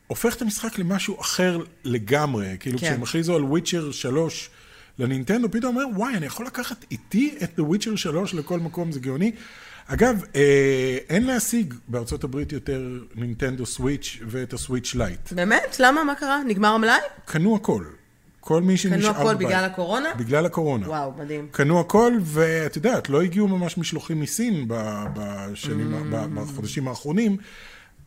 הופך 0.06 0.36
את 0.36 0.42
המשחק 0.42 0.78
למשהו 0.78 1.20
אחר 1.20 1.58
לגמרי. 1.84 2.56
כאילו 2.60 2.78
כן. 2.78 2.86
כשהם 2.86 3.02
הכריזו 3.02 3.36
על 3.36 3.44
Witcher 3.44 3.90
3 3.92 4.50
לנינטנדו, 4.98 5.50
פתאום 5.50 5.76
אומר, 5.76 5.98
וואי, 5.98 6.14
אני 6.16 6.26
יכול 6.26 6.46
לקחת 6.46 6.84
איתי 6.90 7.34
את 7.42 7.58
The 7.58 7.62
Witcher 7.62 7.96
3 7.96 8.34
לכל 8.34 8.60
מקום, 8.60 8.92
זה 8.92 9.00
גאוני. 9.00 9.32
אגב, 9.86 10.24
אה, 10.36 10.98
אין 11.08 11.26
להשיג 11.26 11.74
בארצות 11.88 12.24
הברית 12.24 12.52
יותר 12.52 12.82
נינטנדו 13.14 13.66
Switch 13.66 14.18
ואת 14.26 14.52
ה 14.52 14.58
Switch 14.58 14.94
Lite. 14.94 15.32
באמת? 15.32 15.76
למה? 15.80 16.04
מה 16.04 16.14
קרה? 16.14 16.40
נגמר 16.46 16.68
המלאי? 16.68 16.98
קנו 17.24 17.56
הכל. 17.56 17.84
כל 18.40 18.62
מי 18.62 18.76
שנשאר 18.76 19.12
קנו 19.12 19.20
הכל 19.20 19.34
בבית. 19.34 19.46
בגלל 19.48 19.64
הקורונה? 19.64 20.08
בגלל 20.18 20.46
הקורונה. 20.46 20.88
וואו, 20.88 21.12
מדהים. 21.18 21.48
קנו 21.50 21.80
הכל, 21.80 22.12
ואת 22.22 22.76
יודעת, 22.76 23.08
לא 23.08 23.22
הגיעו 23.22 23.48
ממש 23.48 23.78
משלוחים 23.78 24.20
מסין 24.20 24.64
בשנים, 24.68 25.94
Mm. 25.94 26.16
בחודשים 26.34 26.88
האחרונים, 26.88 27.36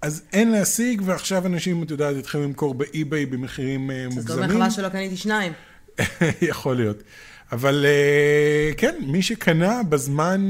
אז 0.02 0.22
אין 0.34 0.52
להשיג, 0.52 1.02
ועכשיו 1.06 1.46
אנשים, 1.46 1.84
את 1.84 1.92
יודעת, 1.92 2.16
התחילו 2.16 2.44
למכור 2.44 2.74
באי-ביי 2.74 3.26
במחירים 3.26 3.92
אה, 3.92 4.06
מוגזמים. 4.12 4.44
אומר 4.44 4.62
חבל 4.62 4.70
שלא 4.70 4.90
קניתי 4.90 5.18
שניים. 5.18 5.54
יכול 6.52 6.76
להיות. 6.76 7.04
אבל 7.52 7.86
אה, 7.86 8.72
כן, 8.78 8.96
מי 9.02 9.22
שקנה 9.22 9.84
בזמן 9.84 10.42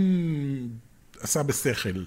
עשה 1.20 1.44
בשכל. 1.44 2.04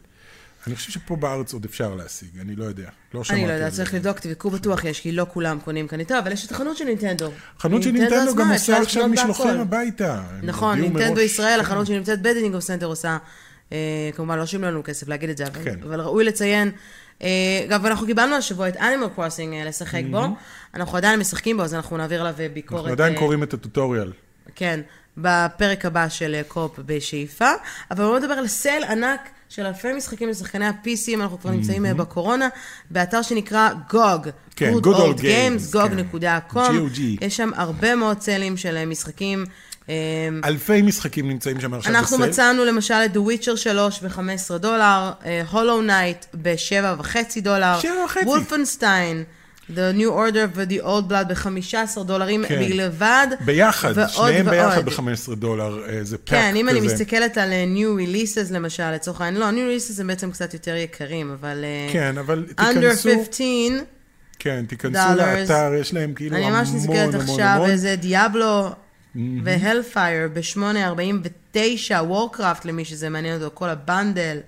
אני 0.67 0.77
חושב 0.77 0.93
שפה 0.93 1.17
בארץ 1.17 1.53
עוד 1.53 1.65
אפשר 1.65 1.95
להשיג, 1.95 2.29
אני 2.41 2.57
לא 2.57 2.65
יודע. 2.65 2.89
לא 3.15 3.25
שמעתי 3.25 3.41
אני 3.41 3.49
לא 3.49 3.55
יודעת, 3.55 3.73
זה. 3.73 3.77
צריך 3.77 3.95
לבדוק, 3.95 4.19
תבדקו 4.19 4.51
בטוח 4.51 4.85
יש, 4.85 5.01
כי 5.01 5.13
לא 5.13 5.27
כולם 5.33 5.59
קונים 5.65 5.87
איתו, 5.99 6.19
אבל 6.19 6.33
יש 6.33 6.47
את 6.47 6.51
החנות 6.51 6.77
של 6.77 6.85
נינטנדו. 6.85 7.31
חנות 7.59 7.83
של 7.83 7.91
נינטנדו 7.91 8.35
גם 8.35 8.53
עושה 8.53 8.79
עכשיו 8.79 9.09
משלוחים. 9.09 9.61
הביתה. 9.61 10.23
נכון, 10.43 10.81
נינטנדו. 10.81 11.21
ישראל, 11.21 11.61
החנות 11.61 11.87
שנמצאת 11.87 12.23
בדיזנגוף 12.23 12.61
סנטר 12.61 12.87
עושה, 12.87 13.19
אה, 13.73 14.11
כמובן 14.15 14.39
לא 14.39 14.47
שילמו 14.47 14.67
לנו 14.67 14.85
כסף 14.85 15.09
להגיד 15.09 15.31
את 15.31 15.37
זה, 15.37 15.47
אבל, 15.47 15.65
כן. 15.65 15.77
אבל 15.83 16.01
ראוי 16.01 16.25
לציין. 16.25 16.71
אה, 17.23 17.29
אגב, 17.65 17.87
אנחנו 17.87 18.07
קיבלנו 18.07 18.37
השבוע 18.37 18.69
את 18.69 18.77
Animal 18.77 19.09
Crossing 19.15 19.55
לשחק 19.67 20.03
בו, 20.11 20.27
אנחנו 20.75 20.97
עדיין 20.97 21.21
משחקים 21.21 21.57
בו, 21.57 21.63
אז 21.63 21.75
אנחנו 21.75 21.97
נעביר 21.97 22.21
עליו 22.21 22.35
ביקורת. 22.53 22.81
אנחנו 22.81 22.93
עדיין 22.93 23.15
אה, 23.15 23.19
קוראים 23.19 23.43
את 23.43 23.55
ה 23.55 23.60
tutorial. 23.60 24.13
כן, 24.55 24.81
בפרק 25.17 25.85
הבא 25.85 26.09
של 26.09 26.35
אה, 26.35 26.43
קו-אופ 26.49 26.79
בשאיפה. 26.87 27.51
אבל 27.91 28.05
בואו 28.05 28.19
נדבר 28.19 28.35
על 28.35 28.47
סייל 28.47 28.83
ענק 28.89 29.29
של 29.49 29.67
אלפי 29.67 29.93
משחקים 29.93 30.29
לשחקני 30.29 30.67
ה-PC, 30.67 31.09
אם 31.09 31.23
אנחנו 31.23 31.41
כבר 31.41 31.51
נמצאים 31.51 31.87
אה, 31.87 31.95
בקורונה, 31.95 32.49
באתר 32.91 33.23
שנקרא 33.23 33.69
GOG. 33.91 34.29
כן, 34.57 34.73
Good 34.75 34.97
Old 34.97 35.21
Games, 35.21 35.75
gog.com. 35.75 36.57
GOG. 36.57 37.01
יש 37.21 37.37
שם 37.37 37.51
הרבה 37.55 37.95
מאוד 37.95 38.21
סיילים 38.21 38.57
של 38.57 38.77
אה, 38.77 38.87
משחקים. 38.87 39.45
אה, 39.91 40.49
אלפי 40.49 40.83
משחקים 40.83 41.29
נמצאים 41.29 41.61
שם 41.61 41.75
עכשיו 41.75 41.95
אנחנו 41.95 42.19
בסייל. 42.19 42.29
מצאנו 42.29 42.65
למשל 42.65 42.95
את 42.95 43.17
The 43.17 43.19
Witcher 43.19 43.57
3 43.57 44.03
ב-15 44.03 44.59
דולר, 44.59 45.11
Hollow 45.51 45.83
Knight 45.83 46.27
ב-7.5 46.35 47.17
דולר. 47.43 47.79
Wolfenstein 48.25 49.25
The 49.75 49.97
New 49.97 50.11
Order 50.11 50.49
ו-The 50.55 50.85
Old 50.85 51.11
Blood 51.11 51.29
ב-15 51.29 52.03
דולרים 52.03 52.45
כן. 52.49 52.59
בלבד. 52.59 53.27
ביחד, 53.45 53.93
ועוד 53.97 54.11
שניהם 54.11 54.51
ביחד 54.51 54.83
ועוד. 54.89 55.09
ב-15 55.09 55.35
דולר, 55.35 55.85
אה, 55.89 56.05
זה 56.05 56.19
פאק 56.19 56.29
כזה. 56.29 56.43
כן, 56.43 56.57
אם 56.57 56.69
אני 56.69 56.81
מסתכלת 56.81 57.39
על 57.39 57.53
אה, 57.53 57.65
New 57.77 58.01
Releases 58.01 58.53
למשל, 58.53 58.91
לצורך 58.91 59.21
העניין, 59.21 59.43
לא, 59.43 59.51
New 59.51 59.81
Releases 59.81 60.01
הם 60.01 60.07
בעצם 60.07 60.31
קצת 60.31 60.55
יותר 60.55 60.77
יקרים, 60.77 61.37
אבל... 61.41 61.65
אה, 61.65 61.93
כן, 61.93 62.19
אבל 62.19 62.47
Under 62.51 62.75
תיכנסו, 62.75 63.09
15, 63.11 63.47
כן, 64.39 64.65
תיכנסו 64.69 64.99
dollars. 64.99 65.15
לאתר, 65.15 65.73
יש 65.81 65.95
להם 65.95 66.15
כאילו 66.15 66.37
אני 66.37 66.45
המון 66.45 66.59
ממש 66.59 66.69
המון 66.69 66.81
מסתכלת 66.81 67.15
המון 67.15 67.21
עכשיו, 67.21 67.47
המון. 67.47 67.71
איזה 67.71 67.97
Diablo 67.97 68.71
ו 69.45 69.54
Hellfire 69.54 70.29
ב-8.49, 70.33 71.59
Warcraft 72.03 72.65
למי 72.65 72.85
שזה 72.85 73.09
מעניין 73.09 73.43
אותו, 73.43 73.55
כל 73.55 73.69
ה 73.69 73.77
bundle, 73.77 74.39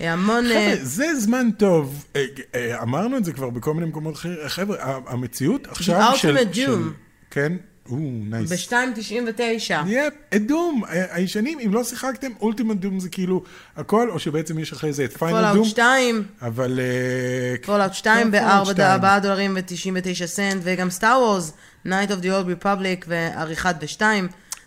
אה, 0.00 0.12
המון... 0.12 0.44
אה, 0.46 0.72
חבר'ה, 0.74 0.84
זה 0.84 1.20
זמן 1.20 1.50
טוב, 1.58 2.04
אה, 2.16 2.24
אה, 2.54 2.82
אמרנו 2.82 3.16
את 3.16 3.24
זה 3.24 3.32
כבר 3.32 3.50
בכל 3.50 3.74
מיני 3.74 3.86
מקומות 3.86 4.14
אחרים, 4.14 4.36
חבר'ה, 4.46 4.76
המציאות 5.06 5.66
עכשיו 5.66 6.12
של... 6.16 6.36
Ultimate 6.36 6.54
של- 6.54 6.66
Doom. 6.66 6.92
כן? 7.30 7.52
או, 7.90 7.96
נייס. 8.00 8.52
ב-2.99. 8.72 9.72
יפ, 9.86 10.12
את 10.34 10.46
Doom, 10.46 10.82
ה- 10.84 10.88
הישנים, 11.16 11.58
אם 11.60 11.74
לא 11.74 11.84
שיחקתם, 11.84 12.30
Ultimate 12.40 12.76
Doom 12.76 13.00
זה 13.00 13.08
כאילו 13.08 13.42
הכל, 13.76 14.10
או 14.10 14.18
שבעצם 14.18 14.58
יש 14.58 14.72
אחרי 14.72 14.92
זה 14.92 15.04
את 15.04 15.16
Final 15.16 15.32
פולאאוט 15.36 15.56
Doom, 15.56 15.64
2, 15.64 16.24
אבל... 16.42 16.80
אה, 16.80 17.56
Fallout 17.66 17.94
2 17.94 18.30
כן, 18.32 18.44
Fallout 18.62 18.64
2. 18.72 19.00
ב-4 19.00 19.18
דולרים 19.22 19.56
ו-99 19.56 20.26
סנט, 20.26 20.60
וגם 20.64 20.90
סטאר 20.90 21.18
וורס, 21.22 21.52
Night 21.86 22.08
of 22.08 22.22
the 22.22 22.26
Old 22.26 22.62
Republic 22.62 23.04
ועריכת 23.06 23.74
ב-2. 23.80 24.02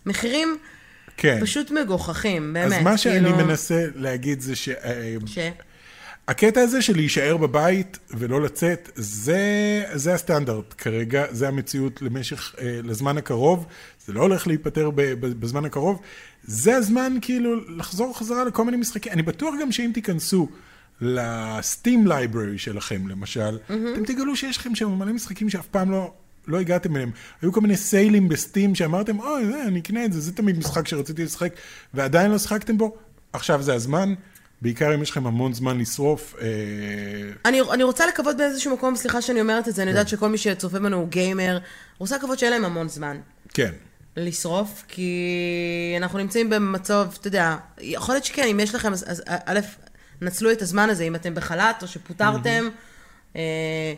מחירים 0.05 0.57
כן. 1.17 1.37
פשוט 1.41 1.71
מגוחכים, 1.71 2.53
באמת. 2.53 2.73
אז 2.73 2.83
מה 2.83 2.97
שאני 2.97 3.29
כאילו, 3.29 3.45
מנסה 3.45 3.85
להגיד 3.95 4.41
זה 4.41 4.55
ש... 4.55 4.69
אה, 4.69 5.15
ש... 5.25 5.37
הקטע 6.27 6.61
הזה 6.61 6.81
של 6.81 6.95
להישאר 6.95 7.37
בבית 7.37 7.99
ולא 8.09 8.41
לצאת, 8.41 8.89
זה, 8.95 9.83
זה 9.93 10.13
הסטנדרט 10.13 10.73
כרגע, 10.77 11.25
זה 11.31 11.47
המציאות 11.47 12.01
למשך, 12.01 12.55
אה, 12.61 12.79
לזמן 12.83 13.17
הקרוב, 13.17 13.65
זה 14.05 14.13
לא 14.13 14.21
הולך 14.21 14.47
ב, 14.95 15.13
בזמן 15.13 15.65
הקרוב, 15.65 16.01
זה 16.43 16.75
הזמן 16.75 17.13
כאילו 17.21 17.69
לחזור 17.77 18.17
חזרה 18.17 18.43
לכל 18.43 18.65
מיני 18.65 18.77
משחקים. 18.77 19.11
אני 19.11 19.21
בטוח 19.21 19.55
גם 19.61 19.71
שאם 19.71 19.91
תיכנסו 19.93 20.49
ל 21.01 21.19
Steam 21.19 22.07
library 22.07 22.57
שלכם, 22.57 23.07
למשל, 23.07 23.57
mm-hmm. 23.57 23.73
אתם 23.93 24.05
תגלו 24.05 24.35
שיש 24.35 24.57
לכם 24.57 24.75
שם 24.75 24.91
מלא 24.91 25.13
משחקים 25.13 25.49
שאף 25.49 25.67
פעם 25.67 25.91
לא... 25.91 26.13
לא 26.47 26.59
הגעתם 26.59 26.95
אליהם. 26.95 27.11
היו 27.41 27.53
כל 27.53 27.61
מיני 27.61 27.77
סיילים 27.77 28.29
ב 28.29 28.37
Steam 28.37 28.75
שאמרתם, 28.75 29.19
אוי, 29.19 29.45
זה, 29.45 29.63
אני 29.63 29.79
אקנה 29.79 30.05
את 30.05 30.13
זה, 30.13 30.19
זה 30.19 30.31
תמיד 30.31 30.57
משחק 30.57 30.87
שרציתי 30.87 31.23
לשחק, 31.23 31.53
ועדיין 31.93 32.31
לא 32.31 32.37
שחקתם 32.37 32.77
בו. 32.77 32.95
עכשיו 33.33 33.61
זה 33.61 33.73
הזמן, 33.73 34.13
בעיקר 34.61 34.95
אם 34.95 35.01
יש 35.01 35.09
לכם 35.09 35.27
המון 35.27 35.53
זמן 35.53 35.79
לשרוף. 35.79 36.35
אה, 36.41 36.47
אני, 37.45 37.61
אני 37.73 37.83
רוצה 37.83 38.07
לקוות 38.07 38.37
באיזשהו 38.37 38.73
מקום, 38.73 38.95
סליחה 38.95 39.21
שאני 39.21 39.41
אומרת 39.41 39.67
את 39.67 39.75
זה, 39.75 39.81
אני 39.81 39.91
כן. 39.91 39.97
יודעת 39.97 40.09
שכל 40.09 40.29
מי 40.29 40.37
שצופה 40.37 40.79
בנו 40.79 40.97
הוא 40.97 41.07
גיימר, 41.07 41.59
רוצה 41.97 42.17
לקוות 42.17 42.39
שאין 42.39 42.51
להם 42.51 42.65
המון 42.65 42.89
זמן 42.89 43.17
כן. 43.53 43.71
לשרוף, 44.17 44.83
כי 44.87 45.13
אנחנו 45.97 46.19
נמצאים 46.19 46.49
במצב, 46.49 47.07
אתה 47.19 47.27
יודע, 47.27 47.57
יכול 47.81 48.15
להיות 48.15 48.25
שכן, 48.25 48.47
אם 48.51 48.59
יש 48.59 48.75
לכם, 48.75 48.93
אז, 48.93 49.23
א', 49.45 49.59
נצלו 50.21 50.51
את 50.51 50.61
הזמן 50.61 50.89
הזה, 50.89 51.03
אם 51.03 51.15
אתם 51.15 51.35
בחל"ת 51.35 51.81
או 51.81 51.87
שפוטרתם, 51.87 52.69
אה, 53.35 53.93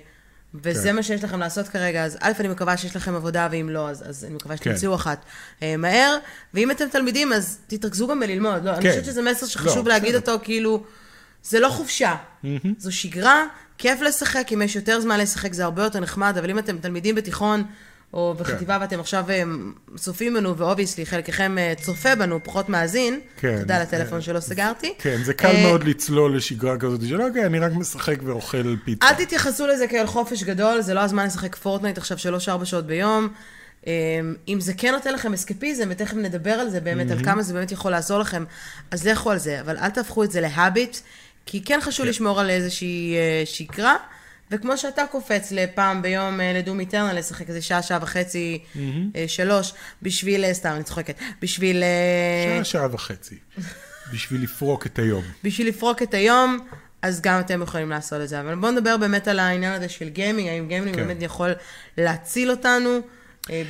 וזה 0.53 0.89
כן. 0.89 0.95
מה 0.95 1.03
שיש 1.03 1.23
לכם 1.23 1.39
לעשות 1.39 1.67
כרגע, 1.67 2.05
אז 2.05 2.17
א', 2.21 2.31
אני 2.39 2.47
מקווה 2.47 2.77
שיש 2.77 2.95
לכם 2.95 3.15
עבודה, 3.15 3.47
ואם 3.51 3.69
לא, 3.69 3.89
אז, 3.89 4.09
אז 4.09 4.25
אני 4.25 4.33
מקווה 4.33 4.57
כן. 4.57 4.63
שתמצאו 4.63 4.95
אחת 4.95 5.25
אה, 5.63 5.77
מהר, 5.77 6.17
ואם 6.53 6.71
אתם 6.71 6.89
תלמידים, 6.89 7.33
אז 7.33 7.57
תתרכזו 7.67 8.07
גם 8.07 8.19
בללמוד. 8.19 8.63
לא, 8.63 8.71
אני 8.71 8.81
כן. 8.81 8.89
חושבת 8.89 9.05
שזה 9.05 9.21
מסר 9.21 9.45
שחשוב 9.45 9.87
לא, 9.87 9.93
להגיד 9.93 10.15
בסדר. 10.15 10.33
אותו, 10.33 10.45
כאילו, 10.45 10.83
זה 11.43 11.59
לא 11.59 11.69
חופשה, 11.69 12.15
זו 12.77 12.91
שגרה, 12.91 13.45
כיף 13.77 14.01
לשחק, 14.01 14.47
אם 14.53 14.61
יש 14.61 14.75
יותר 14.75 14.99
זמן 14.99 15.19
לשחק 15.19 15.53
זה 15.53 15.63
הרבה 15.63 15.83
יותר 15.83 15.99
נחמד, 15.99 16.37
אבל 16.37 16.49
אם 16.49 16.59
אתם 16.59 16.77
תלמידים 16.77 17.15
בתיכון 17.15 17.63
או 18.13 18.35
בחטיבה 18.39 18.77
ואתם 18.81 18.99
עכשיו 18.99 19.25
אה, 19.29 19.43
צופים 19.95 20.33
בנו, 20.33 20.57
ו 20.57 20.62
obviously 20.62 21.05
חלקכם 21.05 21.57
אה, 21.57 21.73
צופה 21.81 22.15
בנו, 22.15 22.43
פחות 22.43 22.69
מאזין, 22.69 23.19
כן. 23.37 23.59
תודה 23.59 23.75
על 23.75 23.81
הטלפון 23.81 24.21
שלא 24.21 24.39
סגרתי. 24.39 24.93
כן, 24.99 25.23
זה 25.23 25.33
קל 25.33 25.47
אה, 25.47 25.63
מאוד 25.63 25.83
לצלול 25.83 26.37
לשגרה 26.37 26.77
כזאת 26.77 27.01
של 27.09 27.21
אוקיי, 27.21 27.45
אני 27.45 27.59
רק 27.59 27.71
משחק 27.71 28.15
ואוכל 28.23 28.75
פיצה. 28.85 29.07
אל 29.07 29.13
תתייחסו 29.13 29.67
לזה 29.67 29.87
כאל 29.87 30.05
חופש 30.05 30.43
גדול, 30.43 30.81
זה 30.81 30.93
לא 30.93 30.99
הזמן 30.99 31.25
לשחק 31.25 31.55
פורטנייט 31.55 31.97
עכשיו 31.97 32.17
שלוש-ארבע 32.17 32.65
שעות 32.65 32.85
ביום. 32.85 33.27
אה, 33.87 33.93
אם 34.47 34.59
זה 34.59 34.73
כן 34.73 34.91
נותן 34.91 35.13
לכם 35.13 35.33
אסקפיזם, 35.33 35.87
ותכף 35.89 36.13
נדבר 36.13 36.53
על 36.53 36.69
זה 36.69 36.79
באמת, 36.79 37.11
על 37.11 37.23
כמה 37.23 37.43
זה 37.43 37.53
באמת 37.53 37.71
יכול 37.71 37.91
לעזור 37.91 38.19
לכם, 38.19 38.43
אז 38.91 39.07
לכו 39.07 39.31
על 39.31 39.37
זה, 39.37 39.61
אבל 39.61 39.77
אל 39.77 39.89
תהפכו 39.89 40.23
את 40.23 40.31
זה 40.31 40.41
להביט, 40.41 40.97
כי 41.45 41.63
כן 41.63 41.79
חשוב 41.81 42.05
לשמור 42.05 42.39
על 42.39 42.49
איזושהי 42.49 43.15
אה, 43.15 43.41
שגרה, 43.45 43.95
וכמו 44.51 44.77
שאתה 44.77 45.03
קופץ 45.11 45.51
לפעם 45.51 46.01
ביום 46.01 46.41
אה, 46.41 46.53
לדום 46.53 46.79
איטרנל, 46.79 47.19
לשחק 47.19 47.49
איזה 47.49 47.61
שעה, 47.61 47.81
שעה 47.81 47.99
וחצי, 48.01 48.59
אה, 49.15 49.25
שלוש, 49.27 49.73
בשביל, 50.01 50.43
אה, 50.43 50.53
סתם, 50.53 50.69
אני 50.75 50.83
צוחקת, 50.83 51.15
בשביל... 51.41 51.83
שעה, 52.55 52.63
שעה 52.63 52.87
וחצי. 52.91 53.35
בשביל 54.13 54.43
לפרוק 54.43 54.85
את 54.85 54.99
היום. 54.99 55.23
בשביל 55.43 55.67
לפרוק 55.67 56.01
את 56.01 56.13
היום, 56.13 56.59
אז 57.01 57.21
גם 57.21 57.39
אתם 57.39 57.61
יכולים 57.61 57.89
לעשות 57.89 58.21
את 58.21 58.29
זה. 58.29 58.39
אבל 58.39 58.55
בואו 58.55 58.71
נדבר 58.71 58.97
באמת 58.97 59.27
על 59.27 59.39
העניין 59.39 59.73
הזה 59.73 59.89
של 59.89 60.09
gaming, 60.09 60.49
האם 60.49 60.67
gaming 60.67 60.95
כן. 60.95 61.07
באמת 61.07 61.21
יכול 61.21 61.51
להציל 61.97 62.51
אותנו 62.51 62.99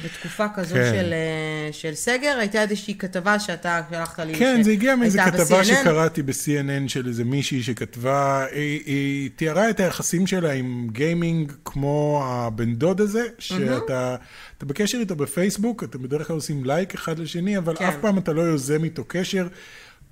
בתקופה 0.04 0.46
כזו 0.56 0.76
כן. 0.76 0.92
של, 0.94 1.14
אה, 1.14 1.74
של 1.74 1.96
סגר. 1.96 2.38
הייתה 2.40 2.62
איזושהי 2.62 2.96
כתבה 2.96 3.40
שאתה 3.40 3.82
שלחת 3.90 4.20
לי, 4.20 4.36
כן, 4.36 4.64
זה 4.64 4.72
הגיע 4.72 4.96
שהייתה 5.12 5.32
כתבה 5.32 5.60
ב-CNN. 5.60 5.64
שקראתי 5.64 6.22
ב-CNN 6.22 6.88
של 6.88 7.08
איזה 7.08 7.24
מישהי 7.24 7.64
שכתבה, 7.64 8.46
היא, 8.52 8.82
היא 8.86 9.30
תיארה 9.36 9.70
את 9.70 9.80
היחסים 9.80 10.28
שלה 10.28 10.52
עם 10.52 10.88
gaming 10.92 11.52
כמו 11.66 12.24
הבן 12.26 12.76
דוד 12.76 13.02
הזה, 13.02 13.24
שאתה 13.40 14.16
אתה 14.58 14.66
בקשר 14.66 14.98
איתו 14.98 15.16
בפייסבוק, 15.16 15.84
אתם 15.84 16.02
בדרך 16.02 16.28
כלל 16.28 16.36
עושים 16.36 16.66
לייק 16.66 16.94
אחד 16.94 17.20
לשני, 17.20 17.58
אבל 17.58 17.76
כן. 17.76 17.86
אף 17.86 17.96
פעם 18.02 18.18
אתה 18.18 18.34
לא 18.34 18.42
יוזם 18.42 18.84
איתו 18.84 19.04
קשר. 19.08 19.48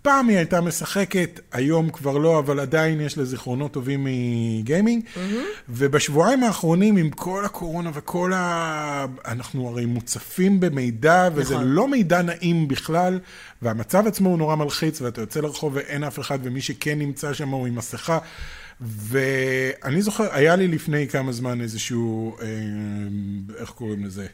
פעם 0.07 0.27
היא 0.29 0.37
הייתה 0.37 0.61
משחקת, 0.61 1.39
היום 1.51 1.89
כבר 1.89 2.17
לא, 2.17 2.39
אבל 2.39 2.59
עדיין 2.59 3.01
יש 3.01 3.17
לה 3.17 3.25
זיכרונות 3.25 3.71
טובים 3.71 4.07
מגיימינג. 4.09 5.03
ובשבועיים 5.69 6.43
האחרונים, 6.43 6.97
עם 6.97 7.09
כל 7.09 7.45
הקורונה 7.45 7.91
וכל 7.93 8.33
ה... 8.35 9.05
אנחנו 9.25 9.67
הרי 9.67 9.85
מוצפים 9.85 10.59
במידע, 10.59 11.29
וזה 11.35 11.53
נכון. 11.53 11.67
לא 11.67 11.87
מידע 11.87 12.21
נעים 12.21 12.67
בכלל, 12.67 13.19
והמצב 13.61 14.07
עצמו 14.07 14.29
הוא 14.29 14.37
נורא 14.37 14.55
מלחיץ, 14.55 15.01
ואתה 15.01 15.21
יוצא 15.21 15.39
לרחוב 15.39 15.75
ואין 15.75 16.03
אף 16.03 16.19
אחד, 16.19 16.39
ומי 16.43 16.61
שכן 16.61 16.99
נמצא 16.99 17.33
שם 17.33 17.49
הוא 17.49 17.67
עם 17.67 17.75
מסכה. 17.75 18.17
ואני 18.81 20.01
זוכר, 20.01 20.27
היה 20.31 20.55
לי 20.55 20.67
לפני 20.67 21.07
כמה 21.07 21.31
זמן 21.31 21.61
איזשהו, 21.61 22.37
אה, 22.41 22.47
איך 23.59 23.69
קוראים 23.69 24.05
לזה? 24.05 24.27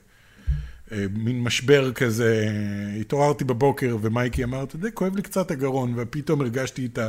אה, 0.93 1.06
מין 1.13 1.43
משבר 1.43 1.91
כזה, 1.91 2.49
התעוררתי 2.99 3.43
בבוקר 3.43 3.97
ומייקי 4.01 4.43
אמר, 4.43 4.63
אתה 4.63 4.75
יודע, 4.75 4.91
כואב 4.91 5.15
לי 5.15 5.21
קצת 5.21 5.51
הגרון, 5.51 5.93
ופתאום 5.97 6.41
הרגשתי 6.41 6.86
את 6.86 6.99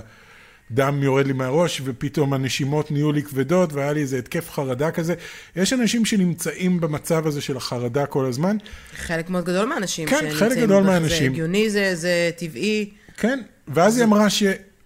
הדם 0.70 1.02
יורד 1.02 1.26
לי 1.26 1.32
מהראש, 1.32 1.82
ופתאום 1.84 2.32
הנשימות 2.32 2.90
נהיו 2.90 3.12
לי 3.12 3.22
כבדות, 3.22 3.72
והיה 3.72 3.92
לי 3.92 4.00
איזה 4.00 4.18
התקף 4.18 4.50
חרדה 4.50 4.90
כזה. 4.90 5.14
יש 5.56 5.72
אנשים 5.72 6.04
שנמצאים 6.04 6.80
במצב 6.80 7.26
הזה 7.26 7.40
של 7.40 7.56
החרדה 7.56 8.06
כל 8.06 8.26
הזמן. 8.26 8.56
חלק 8.96 9.30
מאוד 9.30 9.44
גדול 9.44 9.68
מהאנשים 9.68 10.08
כן, 10.08 10.30
חלק 10.30 10.58
גדול. 10.58 10.84
מהאנשים. 10.84 11.18
זה 11.18 11.24
הגיוני, 11.24 11.70
זה, 11.70 11.94
זה 11.94 12.30
טבעי. 12.36 12.90
כן, 13.16 13.40
ואז 13.68 13.96
היא 13.96 14.04
אמרה 14.04 14.26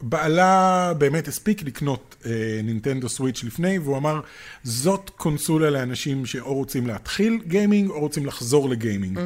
שבעלה 0.02 0.92
באמת 0.98 1.28
הספיק 1.28 1.62
לקנות 1.62 2.16
אה, 2.26 2.30
נינטנדו 2.64 3.08
סוויץ' 3.08 3.44
לפני, 3.44 3.78
והוא 3.78 3.96
אמר, 3.96 4.20
זאת 4.64 5.10
קונסולה 5.16 5.70
לאנשים 5.70 6.26
שאו 6.26 6.54
רוצים 6.54 6.86
להתחיל 6.86 7.38
גיימינג, 7.46 7.90
או 7.90 8.00
רוצים 8.00 8.26
לחזור 8.26 8.68
לגיימינג. 8.68 9.18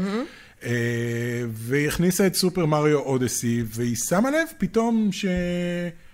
אה, 0.65 0.71
והיא 1.49 1.89
הכניסה 1.89 2.27
את 2.27 2.35
סופר 2.35 2.67
מריו 2.67 2.99
אודסי, 2.99 3.63
והיא 3.67 3.97
שמה 3.97 4.31
לב 4.31 4.49
פתאום 4.59 5.09
ש... 5.13 5.25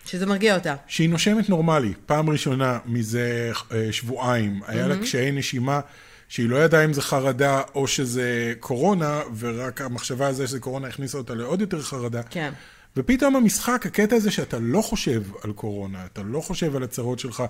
שזה 0.04 0.26
מרגיע 0.26 0.54
אותה. 0.54 0.74
שהיא 0.86 1.08
נושמת 1.10 1.48
נורמלי, 1.48 1.92
פעם 2.06 2.30
ראשונה 2.30 2.78
מזה 2.86 3.52
אה, 3.72 3.88
שבועיים. 3.90 4.60
היה 4.66 4.86
לה 4.86 4.96
קשיי 4.96 5.32
נשימה 5.32 5.80
שהיא 6.28 6.48
לא 6.48 6.56
ידעה 6.56 6.84
אם 6.84 6.92
זה 6.92 7.02
חרדה 7.02 7.62
או 7.74 7.86
שזה 7.86 8.54
קורונה, 8.60 9.20
ורק 9.38 9.80
המחשבה 9.80 10.26
על 10.26 10.34
זה 10.34 10.46
שזה 10.46 10.60
קורונה 10.60 10.88
הכניסה 10.88 11.18
אותה 11.18 11.34
לעוד 11.34 11.60
יותר 11.60 11.82
חרדה. 11.82 12.22
כן. 12.22 12.52
ופתאום 12.98 13.36
המשחק, 13.36 13.86
הקטע 13.86 14.16
הזה 14.16 14.30
שאתה 14.30 14.58
לא 14.60 14.82
חושב 14.82 15.22
על 15.44 15.52
קורונה, 15.52 15.98
אתה 16.12 16.22
לא 16.22 16.40
חושב 16.40 16.76
על 16.76 16.82
הצרות 16.82 17.18
שלך, 17.18 17.42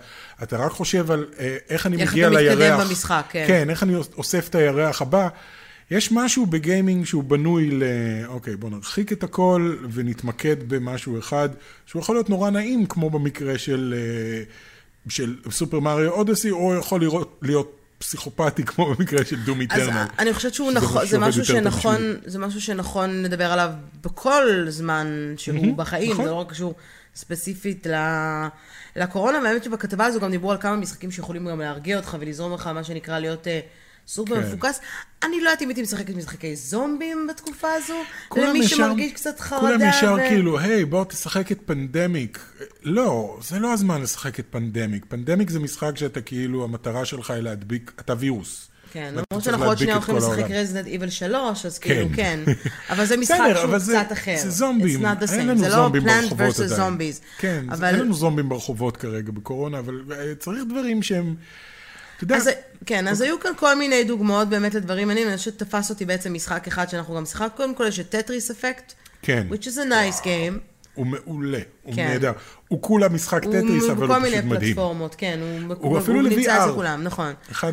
אתה 0.42 0.56
רק 0.56 0.72
חושב 0.72 1.10
על 1.10 1.26
אה, 1.38 1.56
איך 1.68 1.86
אני 1.86 2.02
איך 2.02 2.12
מגיע 2.12 2.28
אתה 2.28 2.40
לירח. 2.40 2.58
מתקדם 2.58 2.88
במשחק, 2.88 3.24
כן. 3.30 3.44
כן, 3.48 3.70
איך 3.70 3.82
אני 3.82 3.94
אוסף 3.96 4.48
את 4.48 4.54
הירח 4.54 5.02
הבא. 5.02 5.28
יש 5.90 6.12
משהו 6.12 6.46
בגיימינג 6.46 7.04
שהוא 7.04 7.24
בנוי 7.24 7.70
ל... 7.70 7.82
אוקיי, 8.26 8.56
בוא 8.56 8.70
נרחיק 8.70 9.12
את 9.12 9.24
הכל 9.24 9.76
ונתמקד 9.92 10.56
במשהו 10.68 11.18
אחד, 11.18 11.48
שהוא 11.86 12.02
יכול 12.02 12.16
להיות 12.16 12.30
נורא 12.30 12.50
נעים, 12.50 12.86
כמו 12.86 13.10
במקרה 13.10 13.58
של, 13.58 13.94
אה, 13.96 14.42
של 15.08 15.36
סופר 15.50 15.80
מריו 15.80 16.10
אודסי, 16.10 16.50
או 16.50 16.74
יכול 16.74 17.00
לראות, 17.00 17.38
להיות 17.42 17.77
פסיכופתי, 17.98 18.64
כמו 18.64 18.94
במקרה 18.94 19.24
של 19.24 19.40
דום 19.40 19.58
אז 19.58 19.62
איטרנל. 19.62 20.06
אני 20.18 20.32
חושבת 20.32 20.54
שהוא 20.54 20.72
נכון, 20.72 21.06
זה 21.06 21.18
משהו 21.18 21.44
שנכון. 21.44 22.16
זה 22.24 22.38
משהו 22.38 22.60
שנכון 22.60 23.22
לדבר 23.22 23.52
עליו 23.52 23.70
בכל 24.02 24.66
זמן 24.68 25.34
שהוא 25.36 25.76
בחיים, 25.76 26.12
נכון. 26.12 26.24
זה 26.24 26.30
לא 26.30 26.36
רק 26.36 26.50
קשור, 26.50 26.74
ספציפית 27.14 27.86
לקורונה, 28.96 29.38
והאמת 29.44 29.64
שבכתבה 29.64 30.06
הזו 30.06 30.20
גם 30.20 30.30
דיברו 30.30 30.52
על 30.52 30.58
כמה 30.58 30.76
משחקים 30.76 31.10
שיכולים 31.10 31.48
גם 31.48 31.60
להרגיע 31.60 31.96
אותך 31.96 32.16
ולזרום 32.20 32.54
לך, 32.54 32.66
מה 32.66 32.84
שנקרא, 32.84 33.18
להיות 33.18 33.48
אה, 33.48 33.60
סופר 34.08 34.42
כן. 34.42 34.48
מפוקס. 34.48 34.80
אני 35.22 35.40
לא 35.40 35.48
יודעת 35.48 35.62
אם 35.62 35.68
הייתי 35.68 35.82
משחקת 35.82 36.14
משחקי 36.14 36.56
זומבים 36.56 37.26
בתקופה 37.30 37.68
הזו, 37.72 37.94
למי 38.36 38.58
ישר- 38.58 38.76
שמרגיש 38.76 39.12
קצת 39.12 39.40
חרדה. 39.40 39.60
כולם 39.60 39.80
ישר 39.88 40.14
ו- 40.14 40.28
כאילו, 40.28 40.58
היי, 40.58 40.84
בוא 40.84 41.04
תשחק 41.04 41.52
את 41.52 41.58
פנדמיק. 41.66 42.38
לא, 42.82 43.38
זה 43.42 43.58
לא 43.58 43.72
הזמן 43.72 44.02
לשחק 44.02 44.40
את 44.40 44.46
פנדמיק. 44.50 45.04
פנדמיק 45.08 45.50
זה 45.50 45.60
משחק 45.60 45.90
שאתה 45.96 46.20
כאילו, 46.20 46.64
המטרה 46.64 47.04
שלך 47.04 47.30
היא 47.30 47.40
להדביק, 47.42 47.92
אתה 48.00 48.14
וירוס. 48.18 48.68
כן, 48.92 49.14
למרות 49.14 49.44
שאנחנו 49.44 49.64
עוד 49.64 49.78
שנייה 49.78 49.94
הולכים 49.94 50.16
לשחק. 50.16 50.50
Resident 50.50 50.86
Evil 50.86 51.10
3, 51.10 51.66
אז 51.66 51.78
כאילו, 51.78 52.08
כן. 52.08 52.40
כן. 52.46 52.52
אבל 52.90 53.04
זה 53.06 53.16
משחק 53.22 53.38
שהוא 53.60 53.78
זה- 53.78 54.00
קצת 54.04 54.12
אחר. 54.12 54.34
זה 54.42 54.50
זומבים, 54.50 55.06
אין. 55.06 55.48
לנו 55.48 55.58
זה 55.58 55.68
לא 55.68 55.74
זומבים 55.74 56.02
ברחובות. 56.04 56.60
עדיין. 56.60 56.80
Zombies. 56.98 57.20
כן, 57.38 57.64
זה- 57.68 57.74
אבל- 57.74 57.84
אין 57.88 57.98
לנו 57.98 58.14
זומבים 58.14 58.48
ברחובות 58.48 58.96
כרגע 58.96 59.32
בקורונה, 59.32 59.78
אבל 59.78 59.94
אה, 60.12 60.34
צריך 60.38 60.62
דברים 60.68 61.02
שהם, 61.02 61.34
יודע, 62.22 62.36
אז, 62.36 62.50
כן, 62.86 63.08
אז 63.08 63.20
היו 63.20 63.40
כאן 63.40 63.52
כל 63.56 63.74
מיני 63.78 64.04
דוגמאות 64.04 64.48
באמת 64.48 64.74
לדברים 64.74 65.08
מעניינים, 65.08 65.28
אני 65.28 65.38
חושבת 65.38 65.54
שתפס 65.54 65.90
אותי 65.90 66.04
בעצם 66.04 66.34
משחק 66.34 66.66
אחד 66.66 66.88
שאנחנו 66.88 67.16
גם 67.16 67.26
שיחקנו, 67.26 67.56
קודם 67.56 67.74
כל 67.74 67.86
יש 67.86 68.00
את 68.00 68.08
Tetris 68.08 68.50
Effect, 68.50 68.92
כן, 69.22 69.46
which 69.50 69.64
is 69.64 69.76
a 69.76 69.90
nice 69.90 70.22
game. 70.24 70.58
הוא 70.94 71.06
מעולה, 71.06 71.58
הוא 71.82 71.94
כן. 71.94 72.08
נהדר. 72.08 72.32
הוא 72.68 72.82
כולה 72.82 73.08
משחק 73.08 73.44
טטריס, 73.44 73.84
הוא 73.84 73.92
אבל 73.92 74.06
בכל 74.06 74.14
הוא 74.14 74.22
מיני 74.22 74.36
פשוט 74.36 74.50
מדהים. 74.50 74.74
פלטפורמות, 74.74 75.14
כן, 75.14 75.38
הוא, 75.40 75.74
הוא 75.78 75.98
אפילו 75.98 76.22
נמצא 76.22 76.56
ל-VR. 76.56 76.64
אצל 76.64 76.74
כולם, 76.74 77.02
נכון. 77.02 77.32
אחד 77.50 77.72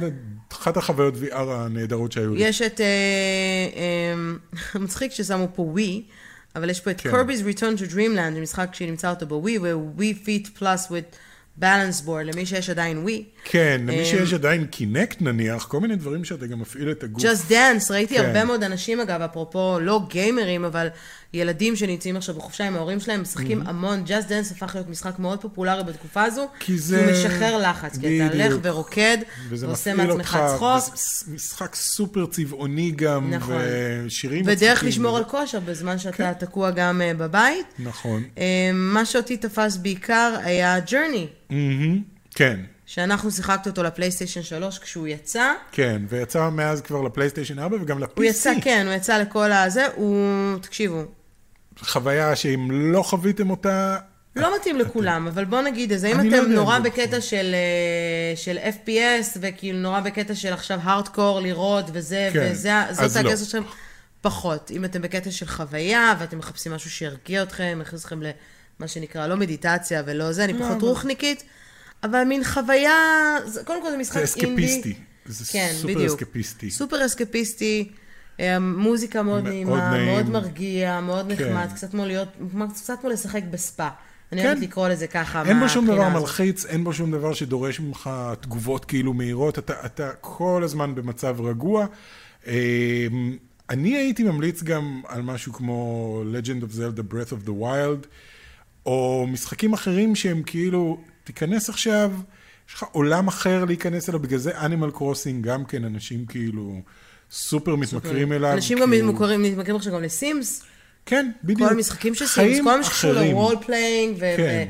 אחת 0.52 0.78
החוויות 0.78 1.14
VR 1.16 1.36
הנהדרות 1.36 2.12
שהיו 2.12 2.36
לי. 2.36 2.44
יש 2.44 2.62
את, 2.62 2.82
אה, 2.82 2.86
אה, 3.76 4.80
מצחיק 4.84 5.12
ששמו 5.12 5.48
פה 5.56 5.62
ווי, 5.62 6.04
אבל 6.56 6.70
יש 6.70 6.82
פה 6.82 6.92
את 6.92 7.02
כן. 7.02 7.10
Kirby's 7.12 7.56
Return 7.56 7.80
to 7.80 7.92
Dreamland, 7.94 8.34
זה 8.34 8.42
משחק 8.42 8.70
שנמצא 8.74 9.10
אותו 9.10 9.26
בווי, 9.26 9.58
ו-Wii 9.58 10.28
Fit 10.28 10.60
Plus 10.60 10.90
with 10.90 11.16
Balance 11.62 12.06
Board, 12.06 12.24
למי 12.24 12.46
שיש 12.46 12.70
עדיין 12.70 12.98
ווי. 12.98 13.24
כן, 13.44 13.82
למי 13.84 14.00
אמ, 14.00 14.06
שיש 14.06 14.34
עדיין 14.34 14.66
קינקט 14.66 15.22
נניח, 15.22 15.66
כל 15.66 15.80
מיני 15.80 15.96
דברים 15.96 16.24
שאתה 16.24 16.48
גם 16.48 16.60
מפעיל 16.60 16.92
את 16.92 17.04
הגוף. 17.04 17.24
Just 17.24 17.52
Dance, 17.52 17.92
ראיתי 17.92 18.16
כן. 18.18 18.26
הרבה 18.26 18.46
מאוד 18.46 18.64
אנשים 18.64 19.00
אגב, 19.00 19.22
אפרופו 19.22 19.80
לא 19.80 20.02
גיימרים, 20.10 20.66
אבל 20.66 20.88
ילדים 21.36 21.76
שנמצאים 21.76 22.16
עכשיו 22.18 22.36
בחופשה 22.36 22.68
עם 22.68 22.76
ההורים 22.76 23.00
שלהם, 23.00 23.22
משחקים 23.22 23.64
המון. 23.68 24.04
Just 24.08 24.30
Dance 24.30 24.52
הפך 24.52 24.72
להיות 24.76 24.90
משחק 24.90 25.20
מאוד 25.20 25.42
פופולרי 25.42 25.84
בתקופה 25.84 26.24
הזו. 26.24 26.48
כי 26.60 26.78
זה- 26.78 27.06
הוא 27.06 27.12
משחרר 27.12 27.58
לחץ, 27.70 27.98
כי 27.98 28.22
אתה 28.22 28.34
הולך. 28.34 28.54
ורוקד, 28.62 29.18
ועושה 29.50 29.94
מעצמך 29.94 30.38
צחוק. 30.56 30.68
וזה 30.94 31.34
משחק 31.34 31.76
סופר 31.76 32.26
צבעוני 32.26 32.92
גם, 32.92 33.34
נכון. 33.34 33.56
ושירים 34.06 34.42
ודרך 34.46 34.62
מצחיקים. 34.72 34.88
לשמור 34.90 35.18
על 35.18 35.24
כושר 35.24 35.60
בזמן 35.60 35.98
שאתה 35.98 36.18
כן. 36.18 36.34
תקוע 36.34 36.72
גם 36.72 37.02
אה, 37.02 37.14
בבית. 37.14 37.66
נכון. 37.80 38.24
אה, 38.38 38.44
מה 38.74 39.06
שאותי 39.06 39.38
תפס 39.38 39.78
בעיקר 39.78 40.36
היה 40.44 40.80
ג'רני, 40.80 41.28
מהמם, 41.50 42.02
כן, 42.36 42.60
שאנחנו 42.86 43.32
שיחקנו 43.32 43.72
אותו 43.72 43.84
לפלייסטיישן 43.84 44.42
3 44.44 44.80
כשהוא 44.80 45.08
יצא. 45.08 45.54
כן, 45.72 46.02
ויצא 46.10 46.50
מאז 46.50 46.82
כבר 46.82 47.02
לפלייסטיישן 47.02 47.60
4 47.60 47.78
וגם 47.82 48.00
ל-PC. 48.00 48.08
הוא 48.16 48.24
יצא, 48.26 48.52
כן, 48.62 48.84
הוא 48.88 48.96
יצא 48.96 49.18
לכל 49.18 49.52
הזה, 49.52 49.86
הוא, 49.96 50.18
תקשיבו, 50.62 51.04
חוויה 51.80 52.36
שאם 52.36 52.68
לא 52.72 53.02
חוויתם 53.02 53.50
אותה, 53.50 53.98
לא 54.36 54.56
מתאים 54.56 54.80
לכולם, 54.80 55.28
אבל 55.28 55.46
בוא 55.46 55.62
נגיד, 55.62 55.92
אז 55.94 56.04
האם 56.04 56.14
לא 56.18 56.22
אתם 56.22 56.28
יודע 56.28 56.48
נורא 56.48 56.78
אם 56.78 56.84
זה 56.84 56.90
בקטע 56.90 57.22
של, 57.22 57.56
אה, 57.56 58.36
של 58.36 58.58
FPS, 58.58 59.38
וכאילו 59.42 59.80
נורא 59.80 60.00
בקטע 60.00 60.36
של 60.36 60.54
עכשיו 60.54 60.80
הארדקור 60.84 61.40
לראות 61.40 61.86
וזה, 61.94 62.30
כן, 62.34 62.54
זאת 62.92 63.16
לא. 63.24 63.30
הגזר 63.30 63.46
שלכם? 63.46 63.64
פחות. 64.22 64.72
אם 64.72 64.86
אתם 64.86 65.02
בקטע 65.02 65.32
של 65.32 65.46
חוויה, 65.46 66.14
ואתם 66.20 66.38
מחפשים 66.38 66.72
משהו 66.72 66.90
שירגיע 66.90 67.44
אתכם, 67.44 67.80
יכניס 67.82 68.02
אתכם 68.02 68.20
למה 68.22 68.88
שנקרא, 68.88 69.28
לא 69.28 69.38
מדיטציה 69.38 70.04
ולא 70.06 70.32
זה, 70.32 70.44
אני 70.44 70.54
לא, 70.54 70.60
פחות 70.66 70.82
רוחניקית, 70.82 71.44
אבל 72.04 72.24
מין 72.24 72.44
חוויה, 72.44 72.94
זה- 73.46 73.64
קודם 73.64 73.82
כל 73.82 73.92
זה 73.92 73.98
משחק 73.98 74.26
זה 74.26 74.40
אינדי. 74.40 74.66
אסקפיסטי. 74.66 74.94
זה 75.26 75.46
כן, 75.54 75.70
סופר 75.74 75.94
בדיוק. 75.94 76.22
אסקפיסטי. 76.22 76.72
סופר 76.72 77.06
אסקפיסטי, 77.06 77.92
אה, 78.40 78.60
מוזיקה 78.60 79.24
מאוד 79.24 79.44
מאוד 79.44 79.54
נעימה, 79.54 79.92
נעים. 79.92 80.06
מאוד 80.06 80.30
מרגיע, 80.30 81.02
מאוד 81.02 81.26
כן. 81.38 81.50
נחמד, 81.50 81.68
קצת 81.76 81.92
כמו 81.92 82.06
להיות, 82.06 82.28
קצת 82.74 83.00
כמו 83.02 83.10
לשחק 83.10 83.42
בספה. 83.52 83.88
אני 84.32 84.42
כן. 84.42 84.48
אוהבת 84.48 84.62
לקרוא 84.62 84.88
לזה 84.88 85.08
ככה 85.08 85.44
אין 85.46 85.60
בו 85.60 85.70
שום 85.70 85.86
דבר. 85.86 86.10
מלחיץ, 86.10 86.66
אין 86.66 86.84
בו 86.84 86.94
שום 86.94 87.12
דבר 87.12 87.34
שדורש 87.34 87.80
ממך 87.80 88.10
תגובות 88.42 88.86
כאילו 88.86 89.14
מהירות, 89.14 89.60
אתה, 89.60 89.74
אתה 89.86 90.12
כל 90.22 90.62
הזמן 90.64 90.96
במצב 90.96 91.42
רגוע. 91.42 91.86
אמ, 92.48 92.54
אני 93.70 93.96
הייתי 93.96 94.24
ממליץ 94.24 94.64
גם 94.64 95.02
על 95.08 95.22
משהו 95.22 95.54
כמו 95.54 96.24
Legend 96.34 96.64
of 96.64 96.76
Zelda 96.76 97.14
Breath 97.14 97.32
of 97.32 97.48
the 97.48 97.52
Wild, 97.62 98.08
או 98.86 99.28
משחקים 99.32 99.74
אחרים 99.74 100.16
שהם 100.16 100.44
כאילו, 100.44 100.98
תיכנס 101.24 101.70
עכשיו, 101.70 102.12
יש 102.70 102.74
לך 102.74 102.84
עולם 102.92 103.28
אחר 103.28 103.66
להיכנס 103.66 104.10
אליו, 104.10 104.20
בגלל 104.20 104.40
זה 104.40 104.60
Animal 104.60 104.98
Crossing 104.98 105.42
גם 105.42 105.66
כן, 105.66 105.84
אנשים 105.84 106.26
כאילו 106.26 106.82
סופר 107.32 107.76
מתמכרים 107.76 108.34
אליו. 108.34 108.54
אנשים 108.54 108.80
גם 108.80 108.92
מתמכרים 108.92 109.76
עכשיו 109.76 109.94
גם 109.94 110.04
לסימס, 110.04 110.64
כן, 111.06 111.32
בדיוק. 111.44 111.70
כל 111.70 111.76
המשחקים 111.76 112.16
של 112.16 112.28
סימס, 112.28 112.58
כל 112.58 112.78
מה 112.78 112.84
שקשור 112.84 113.12
אחרים. 113.12 113.38
ל-role 113.38 113.66
playing 113.66 114.20
כן. 114.20 114.68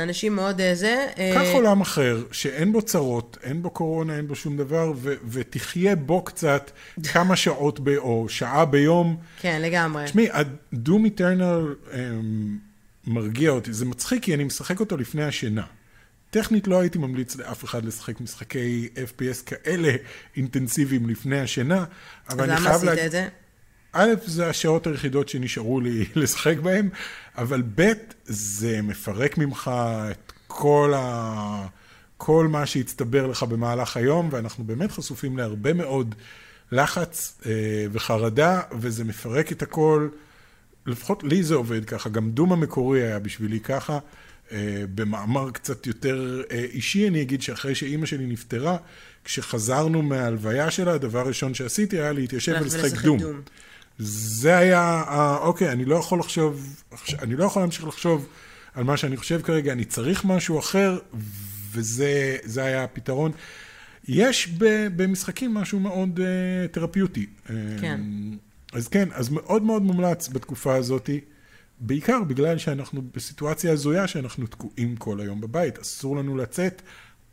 אנשים 0.00 0.36
מאוד 0.36 0.60
אה, 0.60 0.74
זה. 0.74 1.06
אה, 1.18 1.32
קח 1.34 1.54
עולם 1.54 1.80
אחר, 1.80 2.22
שאין 2.32 2.72
בו 2.72 2.82
צרות, 2.82 3.38
אין 3.42 3.62
בו 3.62 3.70
קורונה, 3.70 4.16
אין 4.16 4.28
בו 4.28 4.34
שום 4.34 4.56
דבר, 4.56 4.92
ותחיה 5.28 5.96
בו 5.96 6.24
קצת 6.24 6.70
כמה 7.12 7.36
שעות 7.36 7.80
או 7.96 8.26
שעה 8.28 8.64
ביום. 8.64 9.16
כן, 9.40 9.62
לגמרי. 9.62 10.04
תשמעי, 10.04 10.28
הדום 10.32 11.04
איטרנל 11.04 11.74
מרגיע 13.06 13.50
אותי. 13.50 13.72
זה 13.72 13.84
מצחיק 13.84 14.22
כי 14.22 14.34
אני 14.34 14.44
משחק 14.44 14.80
אותו 14.80 14.96
לפני 14.96 15.24
השינה. 15.24 15.62
טכנית 16.30 16.68
לא 16.68 16.80
הייתי 16.80 16.98
ממליץ 16.98 17.36
לאף 17.36 17.64
אחד 17.64 17.84
לשחק 17.84 18.20
משחקי 18.20 18.88
FPS 18.94 19.44
כאלה 19.46 19.92
אינטנסיביים 20.36 21.08
לפני 21.08 21.40
השינה, 21.40 21.84
אבל 22.28 22.40
אז 22.40 22.40
אני 22.40 22.48
למה 22.48 22.60
חייב 22.60 22.74
עשית 22.74 22.86
להגיד... 22.86 23.04
את 23.04 23.10
זה? 23.10 23.28
א', 23.92 24.14
זה 24.26 24.48
השעות 24.48 24.86
היחידות 24.86 25.28
שנשארו 25.28 25.80
לי 25.80 26.04
לשחק 26.14 26.56
בהן, 26.58 26.88
אבל 27.38 27.62
ב', 27.74 27.92
זה 28.24 28.82
מפרק 28.82 29.38
ממך 29.38 29.70
את 30.10 30.32
כל, 30.46 30.92
ה... 30.96 31.66
כל 32.16 32.48
מה 32.50 32.66
שהצטבר 32.66 33.26
לך 33.26 33.42
במהלך 33.42 33.96
היום, 33.96 34.28
ואנחנו 34.32 34.64
באמת 34.64 34.92
חשופים 34.92 35.36
להרבה 35.38 35.72
מאוד 35.72 36.14
לחץ 36.72 37.38
אה, 37.46 37.52
וחרדה, 37.92 38.60
וזה 38.80 39.04
מפרק 39.04 39.52
את 39.52 39.62
הכל. 39.62 40.08
לפחות 40.86 41.24
לי 41.24 41.42
זה 41.42 41.54
עובד 41.54 41.84
ככה, 41.84 42.08
גם 42.08 42.30
דום 42.30 42.52
המקורי 42.52 43.02
היה 43.02 43.18
בשבילי 43.18 43.60
ככה. 43.60 43.98
אה, 44.52 44.84
במאמר 44.94 45.50
קצת 45.50 45.86
יותר 45.86 46.42
אה, 46.50 46.64
אישי, 46.72 47.08
אני 47.08 47.22
אגיד 47.22 47.42
שאחרי 47.42 47.74
שאימא 47.74 48.06
שלי 48.06 48.26
נפטרה, 48.26 48.76
כשחזרנו 49.24 50.02
מההלוויה 50.02 50.70
שלה, 50.70 50.92
הדבר 50.92 51.18
הראשון 51.18 51.54
שעשיתי 51.54 52.00
היה 52.00 52.12
להתיישב 52.12 52.54
ולשחק 52.60 53.02
דום. 53.02 53.18
דום. 53.18 53.40
זה 53.98 54.56
היה, 54.56 54.80
ה- 54.82 55.38
אוקיי, 55.38 55.72
אני 55.72 55.84
לא 55.84 55.96
יכול 55.96 56.18
לחשוב, 56.18 56.82
אני 57.22 57.36
לא 57.36 57.44
יכול 57.44 57.62
להמשיך 57.62 57.86
לחשוב 57.86 58.28
על 58.74 58.84
מה 58.84 58.96
שאני 58.96 59.16
חושב 59.16 59.40
כרגע, 59.42 59.72
אני 59.72 59.84
צריך 59.84 60.24
משהו 60.24 60.58
אחר, 60.58 60.98
וזה 61.72 62.36
זה 62.44 62.64
היה 62.64 62.84
הפתרון. 62.84 63.32
יש 64.08 64.48
במשחקים 64.96 65.54
משהו 65.54 65.80
מאוד 65.80 66.20
תרפיוטי. 66.72 67.26
כן. 67.80 68.00
Uh, 68.00 68.76
אז 68.76 68.88
כן, 68.88 69.08
אז 69.12 69.28
מאוד 69.28 69.62
מאוד 69.62 69.82
מומלץ 69.82 70.28
בתקופה 70.28 70.74
הזאת, 70.74 71.10
בעיקר 71.80 72.22
בגלל 72.22 72.58
שאנחנו 72.58 73.02
בסיטואציה 73.14 73.72
הזויה 73.72 74.06
שאנחנו 74.06 74.46
תקועים 74.46 74.96
כל 74.96 75.20
היום 75.20 75.40
בבית, 75.40 75.78
אסור 75.78 76.16
לנו 76.16 76.36
לצאת, 76.36 76.82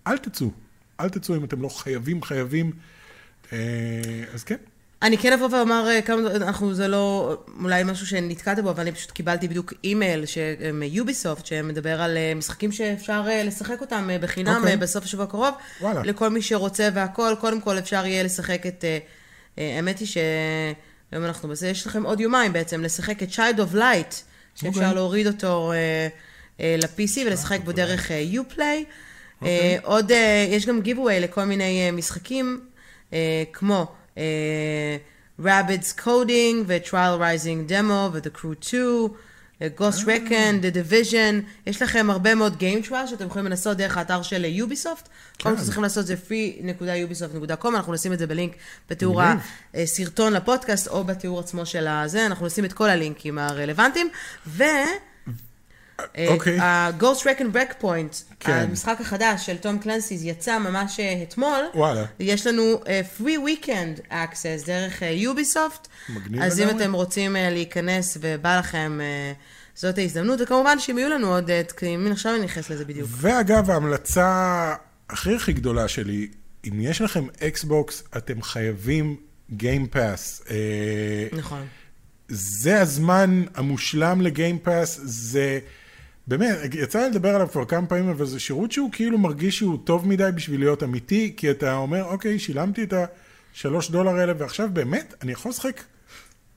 אל 0.07 0.17
תצאו, 0.17 0.51
אל 0.99 1.09
תצאו 1.09 1.35
אם 1.35 1.43
אתם 1.43 1.61
לא 1.61 1.69
חייבים, 1.69 2.23
חייבים, 2.23 2.71
uh, 3.43 3.53
אז 4.33 4.43
כן. 4.43 4.57
אני 5.03 5.17
כן 5.17 5.33
אבוא 5.33 5.57
ואומר 5.57 5.87
אה, 5.89 6.01
כמה, 6.01 6.31
אנחנו, 6.35 6.73
זה 6.73 6.87
לא 6.87 7.37
אולי 7.63 7.83
משהו 7.83 8.07
שנתקעת 8.07 8.59
בו, 8.59 8.69
אבל 8.69 8.81
אני 8.81 8.91
פשוט 8.91 9.11
קיבלתי 9.11 9.47
בדיוק 9.47 9.73
אימייל 9.83 10.23
מיוביסופט, 10.73 11.45
שמדבר 11.45 12.01
על 12.01 12.17
אה, 12.17 12.33
משחקים 12.35 12.71
שאפשר 12.71 13.23
אה, 13.27 13.43
לשחק 13.43 13.81
אותם 13.81 14.09
אה, 14.09 14.17
בחינם 14.17 14.55
אוקיי. 14.55 14.71
אה, 14.71 14.77
בסוף 14.77 15.03
השבוע 15.03 15.25
הקרוב. 15.25 15.55
וואלה. 15.81 16.01
לכל 16.03 16.29
מי 16.29 16.41
שרוצה 16.41 16.89
והכול, 16.93 17.35
קודם 17.39 17.61
כל 17.61 17.79
אפשר 17.79 18.05
יהיה 18.05 18.23
לשחק 18.23 18.65
את... 18.67 18.83
אה, 18.83 18.97
אה, 19.57 19.75
האמת 19.75 19.99
היא 19.99 20.07
שהיום 20.07 21.25
אנחנו 21.25 21.49
בזה, 21.49 21.67
יש 21.67 21.87
לכם 21.87 22.03
עוד 22.03 22.19
יומיים 22.19 22.53
בעצם, 22.53 22.81
לשחק 22.81 23.23
את 23.23 23.29
Child 23.29 23.57
of 23.57 23.75
Light, 23.75 24.15
שאפשר 24.55 24.79
אוקיי. 24.79 24.93
להוריד 24.95 25.27
אותו 25.27 25.71
אה, 25.71 26.07
אה, 26.59 26.75
ל-PC 26.79 27.19
ולשחק 27.25 27.59
בו 27.65 27.71
דרך 27.71 28.11
אה, 28.11 28.25
Uplay. 28.33 28.59
אוקיי. 28.61 28.83
אה, 29.41 29.77
עוד, 29.83 30.11
אה, 30.11 30.47
יש 30.49 30.65
גם 30.65 30.81
giveaway 30.85 31.19
לכל 31.21 31.43
מיני 31.43 31.85
אה, 31.85 31.91
משחקים, 31.91 32.59
אה, 33.13 33.43
כמו 33.53 33.87
אה, 34.17 34.97
Rabbids 35.41 35.99
Coding 35.99 36.55
ו-Trial 36.67 37.19
Rising 37.19 37.69
Demo 37.71 38.11
ו-The 38.13 38.39
Crew 38.39 38.55
2, 38.61 38.81
אה, 38.83 39.07
Ghost 39.61 40.05
Recon, 40.05 40.61
The 40.61 40.75
Division, 40.75 41.41
יש 41.67 41.81
לכם 41.81 42.09
הרבה 42.09 42.35
מאוד 42.35 42.57
Game 42.59 42.87
Trial 42.87 43.07
שאתם 43.07 43.27
יכולים 43.27 43.45
לנסות 43.45 43.77
דרך 43.77 43.97
האתר 43.97 44.21
של 44.21 44.45
יוביסופט. 44.45 45.09
כל 45.41 45.49
מה 45.49 45.55
שאתם 45.55 45.65
צריכים 45.65 45.83
לעשות 45.83 46.05
זה 46.05 46.15
free.ubisoft.com, 46.29 47.67
אנחנו 47.67 47.93
נשים 47.93 48.13
את 48.13 48.19
זה 48.19 48.27
בלינק 48.27 48.53
בתיאור. 48.89 49.21
הסרטון 49.73 50.33
לפודקאסט 50.33 50.87
או 50.87 51.03
בתיאור 51.03 51.39
עצמו 51.39 51.65
של 51.65 51.87
הזה, 51.87 52.25
אנחנו 52.25 52.45
נשים 52.45 52.65
את 52.65 52.73
כל 52.73 52.89
הלינקים 52.89 53.37
הרלוונטיים. 53.37 54.09
ו... 54.47 54.63
אוקיי. 56.27 56.59
ה-Ghost 56.59 57.21
Recon 57.23 57.55
Breakpoint, 57.55 58.35
כן. 58.39 58.51
המשחק 58.51 58.97
החדש 59.01 59.45
של 59.45 59.57
Tom 59.57 59.77
Clancy's, 59.79 60.21
יצא 60.23 60.59
ממש 60.59 60.99
אה, 60.99 61.23
אתמול. 61.23 61.65
וואלה. 61.75 62.05
יש 62.19 62.47
לנו 62.47 62.81
אה, 62.87 63.01
free 63.19 63.23
weekend 63.47 64.11
access 64.11 64.65
דרך 64.65 65.01
Ubisoft. 65.01 65.87
מגניב 66.09 66.41
אז 66.41 66.59
אם 66.59 66.67
לגמרי. 66.67 66.83
אתם 66.83 66.93
רוצים 66.93 67.35
אה, 67.35 67.49
להיכנס 67.49 68.17
ובא 68.21 68.59
לכם, 68.59 68.99
אה, 69.01 69.33
זאת 69.75 69.97
ההזדמנות. 69.97 70.41
וכמובן 70.41 70.79
שאם 70.79 70.97
יהיו 70.97 71.09
לנו 71.09 71.33
עוד 71.33 71.49
אה, 71.49 71.63
תקנים, 71.63 72.11
עכשיו 72.11 72.35
אני 72.35 72.45
נכנס 72.45 72.69
לזה 72.69 72.85
בדיוק. 72.85 73.09
ואגב, 73.11 73.69
ההמלצה 73.69 74.75
הכי 75.09 75.35
הכי 75.35 75.53
גדולה 75.53 75.87
שלי, 75.87 76.27
אם 76.67 76.81
יש 76.81 77.01
לכם 77.01 77.25
אקסבוקס, 77.47 78.03
אתם 78.17 78.41
חייבים 78.41 79.15
גיימפאס. 79.51 80.43
נכון. 81.31 81.67
זה 82.27 82.81
הזמן 82.81 83.43
המושלם 83.55 84.21
לגיימפאס, 84.21 84.99
זה... 85.03 85.59
באמת, 86.27 86.57
יצא 86.73 86.99
לי 86.99 87.09
לדבר 87.09 87.35
עליו 87.35 87.47
כבר 87.51 87.65
כמה 87.65 87.87
פעמים, 87.87 88.09
אבל 88.09 88.25
זה 88.25 88.39
שירות 88.39 88.71
שהוא 88.71 88.91
כאילו 88.91 89.17
מרגיש 89.17 89.57
שהוא 89.57 89.77
טוב 89.83 90.07
מדי 90.07 90.29
בשביל 90.35 90.59
להיות 90.59 90.83
אמיתי, 90.83 91.33
כי 91.37 91.51
אתה 91.51 91.75
אומר, 91.75 92.03
אוקיי, 92.03 92.39
שילמתי 92.39 92.83
את 92.83 92.93
השלוש 93.53 93.91
דולר 93.91 94.15
האלה, 94.15 94.33
ועכשיו 94.37 94.69
באמת, 94.73 95.13
אני 95.21 95.31
יכול 95.31 95.49
לשחק 95.49 95.81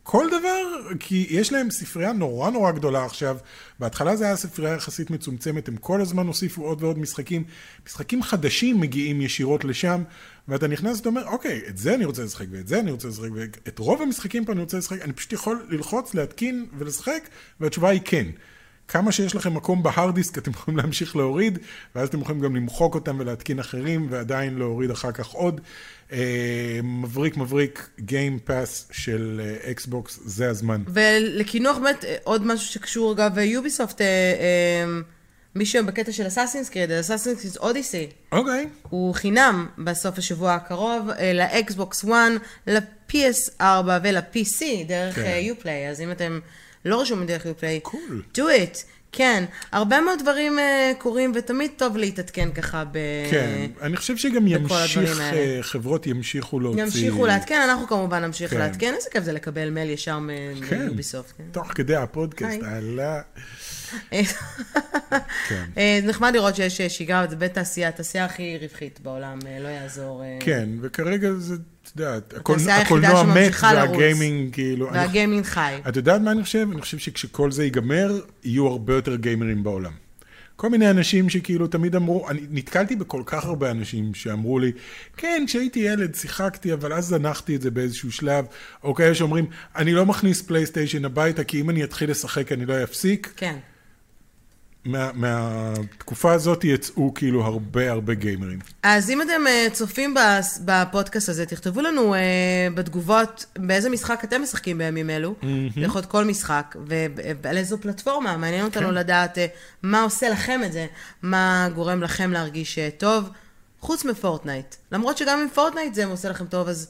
כל 0.09 0.26
דבר, 0.38 0.92
כי 1.00 1.26
יש 1.31 1.52
להם 1.52 1.70
ספרייה 1.70 2.12
נורא 2.12 2.50
נורא 2.50 2.70
גדולה 2.70 3.05
עכשיו. 3.05 3.37
בהתחלה 3.79 4.16
זה 4.16 4.24
היה 4.24 4.37
ספרייה 4.37 4.74
יחסית 4.74 5.11
מצומצמת, 5.11 5.68
הם 5.68 5.76
כל 5.76 6.00
הזמן 6.00 6.26
הוסיפו 6.26 6.62
עוד 6.62 6.83
ועוד 6.83 6.98
משחקים. 6.98 7.44
משחקים 7.87 8.22
חדשים 8.22 8.81
מגיעים 8.81 9.20
ישירות 9.20 9.64
לשם, 9.64 10.02
ואתה 10.48 10.66
נכנס 10.66 10.96
ואתה 10.96 11.09
אומר, 11.09 11.26
אוקיי, 11.26 11.61
את 11.68 11.79
זה 11.79 11.94
אני 11.94 12.05
רוצה 12.05 12.24
לשחק, 12.24 12.46
ואת 12.50 12.68
זה 12.68 12.81
אני 12.81 12.90
רוצה 12.90 13.09
לשחק, 13.09 13.29
ואת 13.35 13.79
רוב 13.79 14.02
המשחקים 14.02 14.44
פה 14.44 14.52
אני 14.52 14.61
רוצה 14.61 14.79
לשחק, 14.79 15.02
אני 15.02 15.12
פשוט 15.12 15.33
יכול 15.33 15.66
ללחוץ, 15.68 16.14
להתקין 16.14 16.66
ולשחק, 16.79 17.29
והתשובה 17.61 17.88
היא 17.88 18.00
כן. 18.05 18.26
כמה 18.88 19.12
שיש 19.12 19.35
לכם 19.35 19.55
מקום 19.55 19.83
בהארד 19.83 20.14
דיסק, 20.14 20.38
אתם 20.38 20.51
יכולים 20.51 20.77
להמשיך 20.77 21.16
להוריד, 21.16 21.59
ואז 21.94 22.09
אתם 22.09 22.20
יכולים 22.20 22.40
גם 22.40 22.57
למחוק 22.57 22.94
אותם 22.94 23.16
ולהתקין 23.20 23.59
אחרים, 23.59 24.07
ועדיין 24.11 24.59
להוריד 24.59 24.90
אחר 24.90 25.12
כך 25.12 25.29
עוד. 25.29 25.61
אה, 26.12 26.81
מבריק 26.83 27.37
מבריק, 27.37 27.88
Game 27.99 28.49
Pass 28.49 28.92
של 28.92 29.40
אקסבוקס, 29.70 30.20
זה 30.25 30.51
הזמן. 30.51 30.83
ולקינוח 30.88 31.79
באמת, 31.79 32.05
אה, 32.05 32.16
עוד 32.25 32.46
משהו 32.46 32.66
שקשור 32.72 33.12
אגב, 33.12 33.38
יוביסופט, 33.38 34.01
אה, 34.01 34.07
אה, 34.07 35.01
מי 35.57 35.66
שבקטע 35.66 36.12
של 36.12 36.27
אסאסינס 36.27 36.68
קריד, 36.68 36.90
אסאסינס 36.90 37.57
אודיסי, 37.57 38.07
אוקיי, 38.33 38.68
הוא 38.83 39.14
חינם 39.14 39.66
בסוף 39.79 40.18
השבוע 40.18 40.55
הקרוב, 40.55 41.11
אה, 41.11 41.33
לאקסבוקס 41.33 42.05
1, 42.05 42.12
ל-PS4 42.66 43.62
ול-PC, 44.03 44.62
דרך 44.88 45.14
כן. 45.14 45.22
אה, 45.22 45.38
יופליי, 45.38 45.90
אז 45.90 46.01
אם 46.01 46.11
אתם 46.11 46.40
לא 46.87 47.01
רשומים 47.01 47.27
דרך 47.27 47.46
יופליי, 47.46 47.81
Cool. 47.85 48.37
do 48.37 48.40
it. 48.40 48.79
כן, 49.12 49.44
הרבה 49.72 50.01
מאוד 50.01 50.18
דברים 50.22 50.59
אה, 50.59 50.92
קורים, 50.99 51.33
ותמיד 51.35 51.70
טוב 51.77 51.96
להתעדכן 51.96 52.49
ככה 52.55 52.85
ב... 52.92 52.99
כן. 53.31 53.66
אני 53.83 53.96
חושב 53.96 54.16
שגם 54.16 54.46
ימשיך. 54.46 55.20
אה, 55.20 55.59
חברות 55.62 56.07
ימשיכו 56.07 56.61
להוציא... 56.61 56.83
ימשיכו 56.83 57.27
לעדכן, 57.27 57.61
אנחנו 57.70 57.87
כמובן 57.87 58.25
נמשיך 58.25 58.51
כן. 58.51 58.59
לעדכן. 58.59 58.94
איזה 58.96 59.11
כיף 59.11 59.25
זה 59.25 59.33
לקבל 59.33 59.70
מייל 59.70 59.90
ישר 59.90 60.18
מ- 60.18 60.29
כן, 60.68 60.83
מיוביסופט. 60.83 61.33
כן. 61.38 61.44
תוך 61.53 61.72
כדי 61.75 61.96
הפודקאסט. 61.96 62.59
הלאה. 62.62 63.20
כן. 65.49 65.64
אה, 65.79 65.99
נחמד 66.03 66.35
לראות 66.35 66.57
שיש 66.57 66.81
שגרה, 66.83 67.27
זה 67.31 67.37
בית 67.37 67.55
תעשייה, 67.55 67.88
התעשייה 67.88 68.25
הכי 68.25 68.59
רווחית 68.62 69.01
בעולם, 69.01 69.38
לא 69.61 69.68
יעזור. 69.68 70.22
כן, 70.40 70.68
וכרגע 70.81 71.29
זה, 71.38 71.55
יודעת, 72.01 72.35
הקולנוע 72.37 73.23
מת. 73.23 73.53
והגיימינג, 73.63 74.53
כאילו... 74.53 74.89
והגיימינג 74.93 75.45
חי. 75.45 75.75
את 75.89 75.97
יודעת 75.97 76.21
מה 76.21 76.31
אני 76.33 76.43
חושב? 76.43 76.69
אני 76.73 76.81
חושב 76.81 76.99
שכשכל 76.99 77.51
זה 77.51 77.65
ייגמר, 77.65 78.21
יהיו 78.45 78.67
הרבה 78.67 78.95
יותר 78.95 79.17
גיימרים 79.17 79.63
בעולם. 79.63 79.93
כל 80.57 80.71
מיני 80.71 80.91
אנשים 80.91 81.29
שכאילו 81.29 81.67
תמיד 81.67 81.97
אמרו, 81.97 82.29
אני 82.31 82.41
נתקלתי 82.51 82.97
בכל 82.97 83.23
כך 83.27 83.45
הרבה 83.45 83.71
אנשים 83.71 84.15
שאמרו 84.15 84.59
לי, 84.59 84.73
כן, 85.17 85.45
כשהייתי 85.47 85.79
ילד 85.79 86.15
שיחקתי, 86.15 86.73
אבל 86.73 86.93
אז 86.93 87.07
זנחתי 87.07 87.57
את 87.57 87.63
זה 87.63 87.71
באיזשהו 87.71 88.13
שלב, 88.13 88.45
או 88.85 88.95
כאלה 88.95 89.15
שאומרים, 89.15 89.47
אני 89.77 89.93
לא 89.93 90.07
מכניס 90.07 90.43
פלייסטיישן 90.43 91.05
הביתה, 91.05 91.45
כי 91.45 91.61
אם 91.61 91.71
אני 91.71 91.85
אתחיל 91.85 92.11
לשחק 92.11 92.53
אני 92.53 92.67
לא 92.67 92.83
אפסיק. 92.83 93.33
כן. 93.37 93.57
מה, 94.87 95.11
מהתקופה 95.14 96.33
הזאת 96.33 96.64
יצאו 96.64 97.14
כאילו 97.14 97.44
הרבה 97.44 97.90
הרבה 97.90 98.14
גיימרים. 98.14 98.59
אז 98.83 99.11
אם 99.11 99.22
אתם 99.22 99.46
אה, 99.46 99.66
צופים 99.72 100.14
בפודקאסט 100.64 101.29
הזה, 101.29 101.46
תכתבו 101.46 101.81
לנו 101.81 102.14
אה, 102.14 102.68
בתגובות 102.75 103.46
באיזה 103.59 103.90
משחק 103.90 104.25
אתם 104.25 104.42
משחקים 104.42 104.79
בימים 104.79 105.11
אלו. 105.11 105.35
זה 105.75 105.81
יכול 105.81 105.99
להיות 105.99 106.11
כל 106.11 106.25
משחק, 106.25 106.77
ועל 107.42 107.57
איזו 107.57 107.79
פלטפורמה. 107.79 108.37
מעניין 108.37 108.64
אותנו 108.64 108.88
כן. 108.88 108.94
לדעת 108.94 109.38
אה, 109.38 109.46
מה 109.83 110.03
עושה 110.03 110.29
לכם 110.29 110.61
את 110.64 110.72
זה, 110.72 110.87
מה 111.22 111.68
גורם 111.75 112.03
לכם 112.03 112.33
להרגיש 112.33 112.79
טוב, 112.99 113.31
חוץ 113.81 114.05
מפורטנייט. 114.05 114.75
למרות 114.92 115.18
שגם 115.18 115.38
עם 115.40 115.49
פורטנייט 115.49 115.94
זה 115.94 116.05
עושה 116.05 116.29
לכם 116.29 116.46
טוב, 116.46 116.68
אז, 116.68 116.88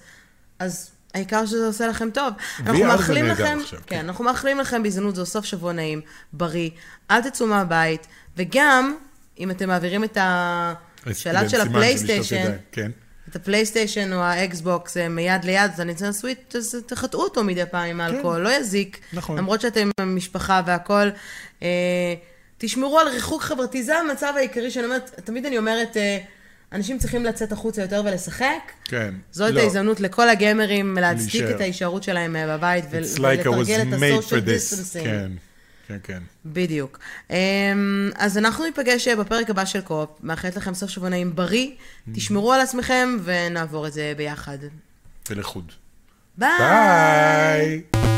אז 0.58 0.90
העיקר 1.16 1.46
שזה 1.46 1.66
עושה 1.66 1.86
לכם 1.86 2.10
טוב. 2.10 2.34
אנחנו 2.60 2.84
מאחלים 2.84 3.26
לכם, 3.26 3.58
עכשיו, 3.62 3.78
כן, 3.86 3.96
כן. 3.96 4.04
אנחנו 4.04 4.24
מאחלים 4.24 4.58
לכם 4.58 4.82
בהזדמנות 4.82 5.14
זו 5.14 5.26
סוף 5.26 5.44
שבוע 5.44 5.72
נעים, 5.72 6.00
בריא, 6.32 6.70
אל 7.10 7.22
תצאו 7.22 7.46
מהבית, 7.46 8.06
וגם, 8.36 8.96
אם 9.38 9.50
אתם 9.50 9.68
מעבירים 9.68 10.04
את 10.04 10.18
השלט 10.20 11.50
של 11.50 11.60
הפלייסטיישן, 11.60 12.52
כן. 12.72 12.90
את 13.30 13.36
הפלייסטיישן 13.36 14.12
או 14.12 14.18
האקסבוקס 14.18 14.96
אה, 14.96 15.08
מיד 15.08 15.44
ליד, 15.44 15.70
אז 15.74 15.80
הנינטנדו 15.80 16.06
סוויץ', 16.06 16.56
אז 16.56 16.76
תחטאו 16.86 17.20
אותו 17.20 17.44
מדי 17.44 17.66
פעם 17.70 17.88
עם 17.88 18.00
האלכוהול, 18.00 18.40
לא 18.40 18.48
יזיק. 18.48 19.00
נכון. 19.12 19.38
למרות 19.38 19.60
שאתם 19.60 19.90
משפחה 20.06 20.62
והכול. 20.66 21.12
אה, 21.62 22.14
תשמרו 22.58 22.98
על 22.98 23.08
ריחוק 23.08 23.42
חברתי, 23.42 23.82
זה 23.82 23.98
המצב 23.98 24.32
העיקרי 24.36 24.70
שאני 24.70 24.84
אומרת, 24.84 25.20
תמיד 25.24 25.46
אני 25.46 25.58
אומרת, 25.58 25.96
אה, 25.96 26.18
אנשים 26.76 26.98
צריכים 26.98 27.24
לצאת 27.24 27.52
החוצה 27.52 27.82
יותר 27.82 28.02
ולשחק. 28.04 28.44
כן. 28.84 29.14
זאת 29.30 29.50
לא. 29.54 29.60
ההזדמנות 29.60 30.00
לכל 30.00 30.28
הגיימרים 30.28 30.98
להצדיק. 31.00 31.44
את 31.50 31.60
ההישארות 31.60 32.02
שלהם 32.02 32.36
בבית 32.48 32.84
ול- 32.90 33.02
like 33.02 33.20
ולתרגל 33.48 33.80
את 33.82 33.92
ה-social 33.92 34.46
distancing. 34.46 35.04
כן, 35.04 35.30
כן, 35.88 35.96
כן. 36.02 36.22
בדיוק. 36.46 36.98
אמ, 37.30 37.36
אז 38.16 38.38
אנחנו 38.38 38.64
ניפגש 38.64 39.08
אה, 39.08 39.16
בפרק 39.16 39.50
הבא 39.50 39.64
של 39.64 39.80
קו-אופ. 39.80 40.10
מאחלת 40.22 40.56
לכם 40.56 40.74
סוף 40.74 40.90
שבוע 40.90 41.08
נעים 41.08 41.34
בריא, 41.36 41.70
תשמרו 42.14 42.52
על 42.52 42.60
עצמכם 42.60 43.16
ונעבור 43.24 43.86
את 43.86 43.92
זה 43.92 44.12
ביחד. 44.16 44.58
ולחוד. 45.30 45.72
ביי! 46.38 46.48
ביי! 47.92 48.15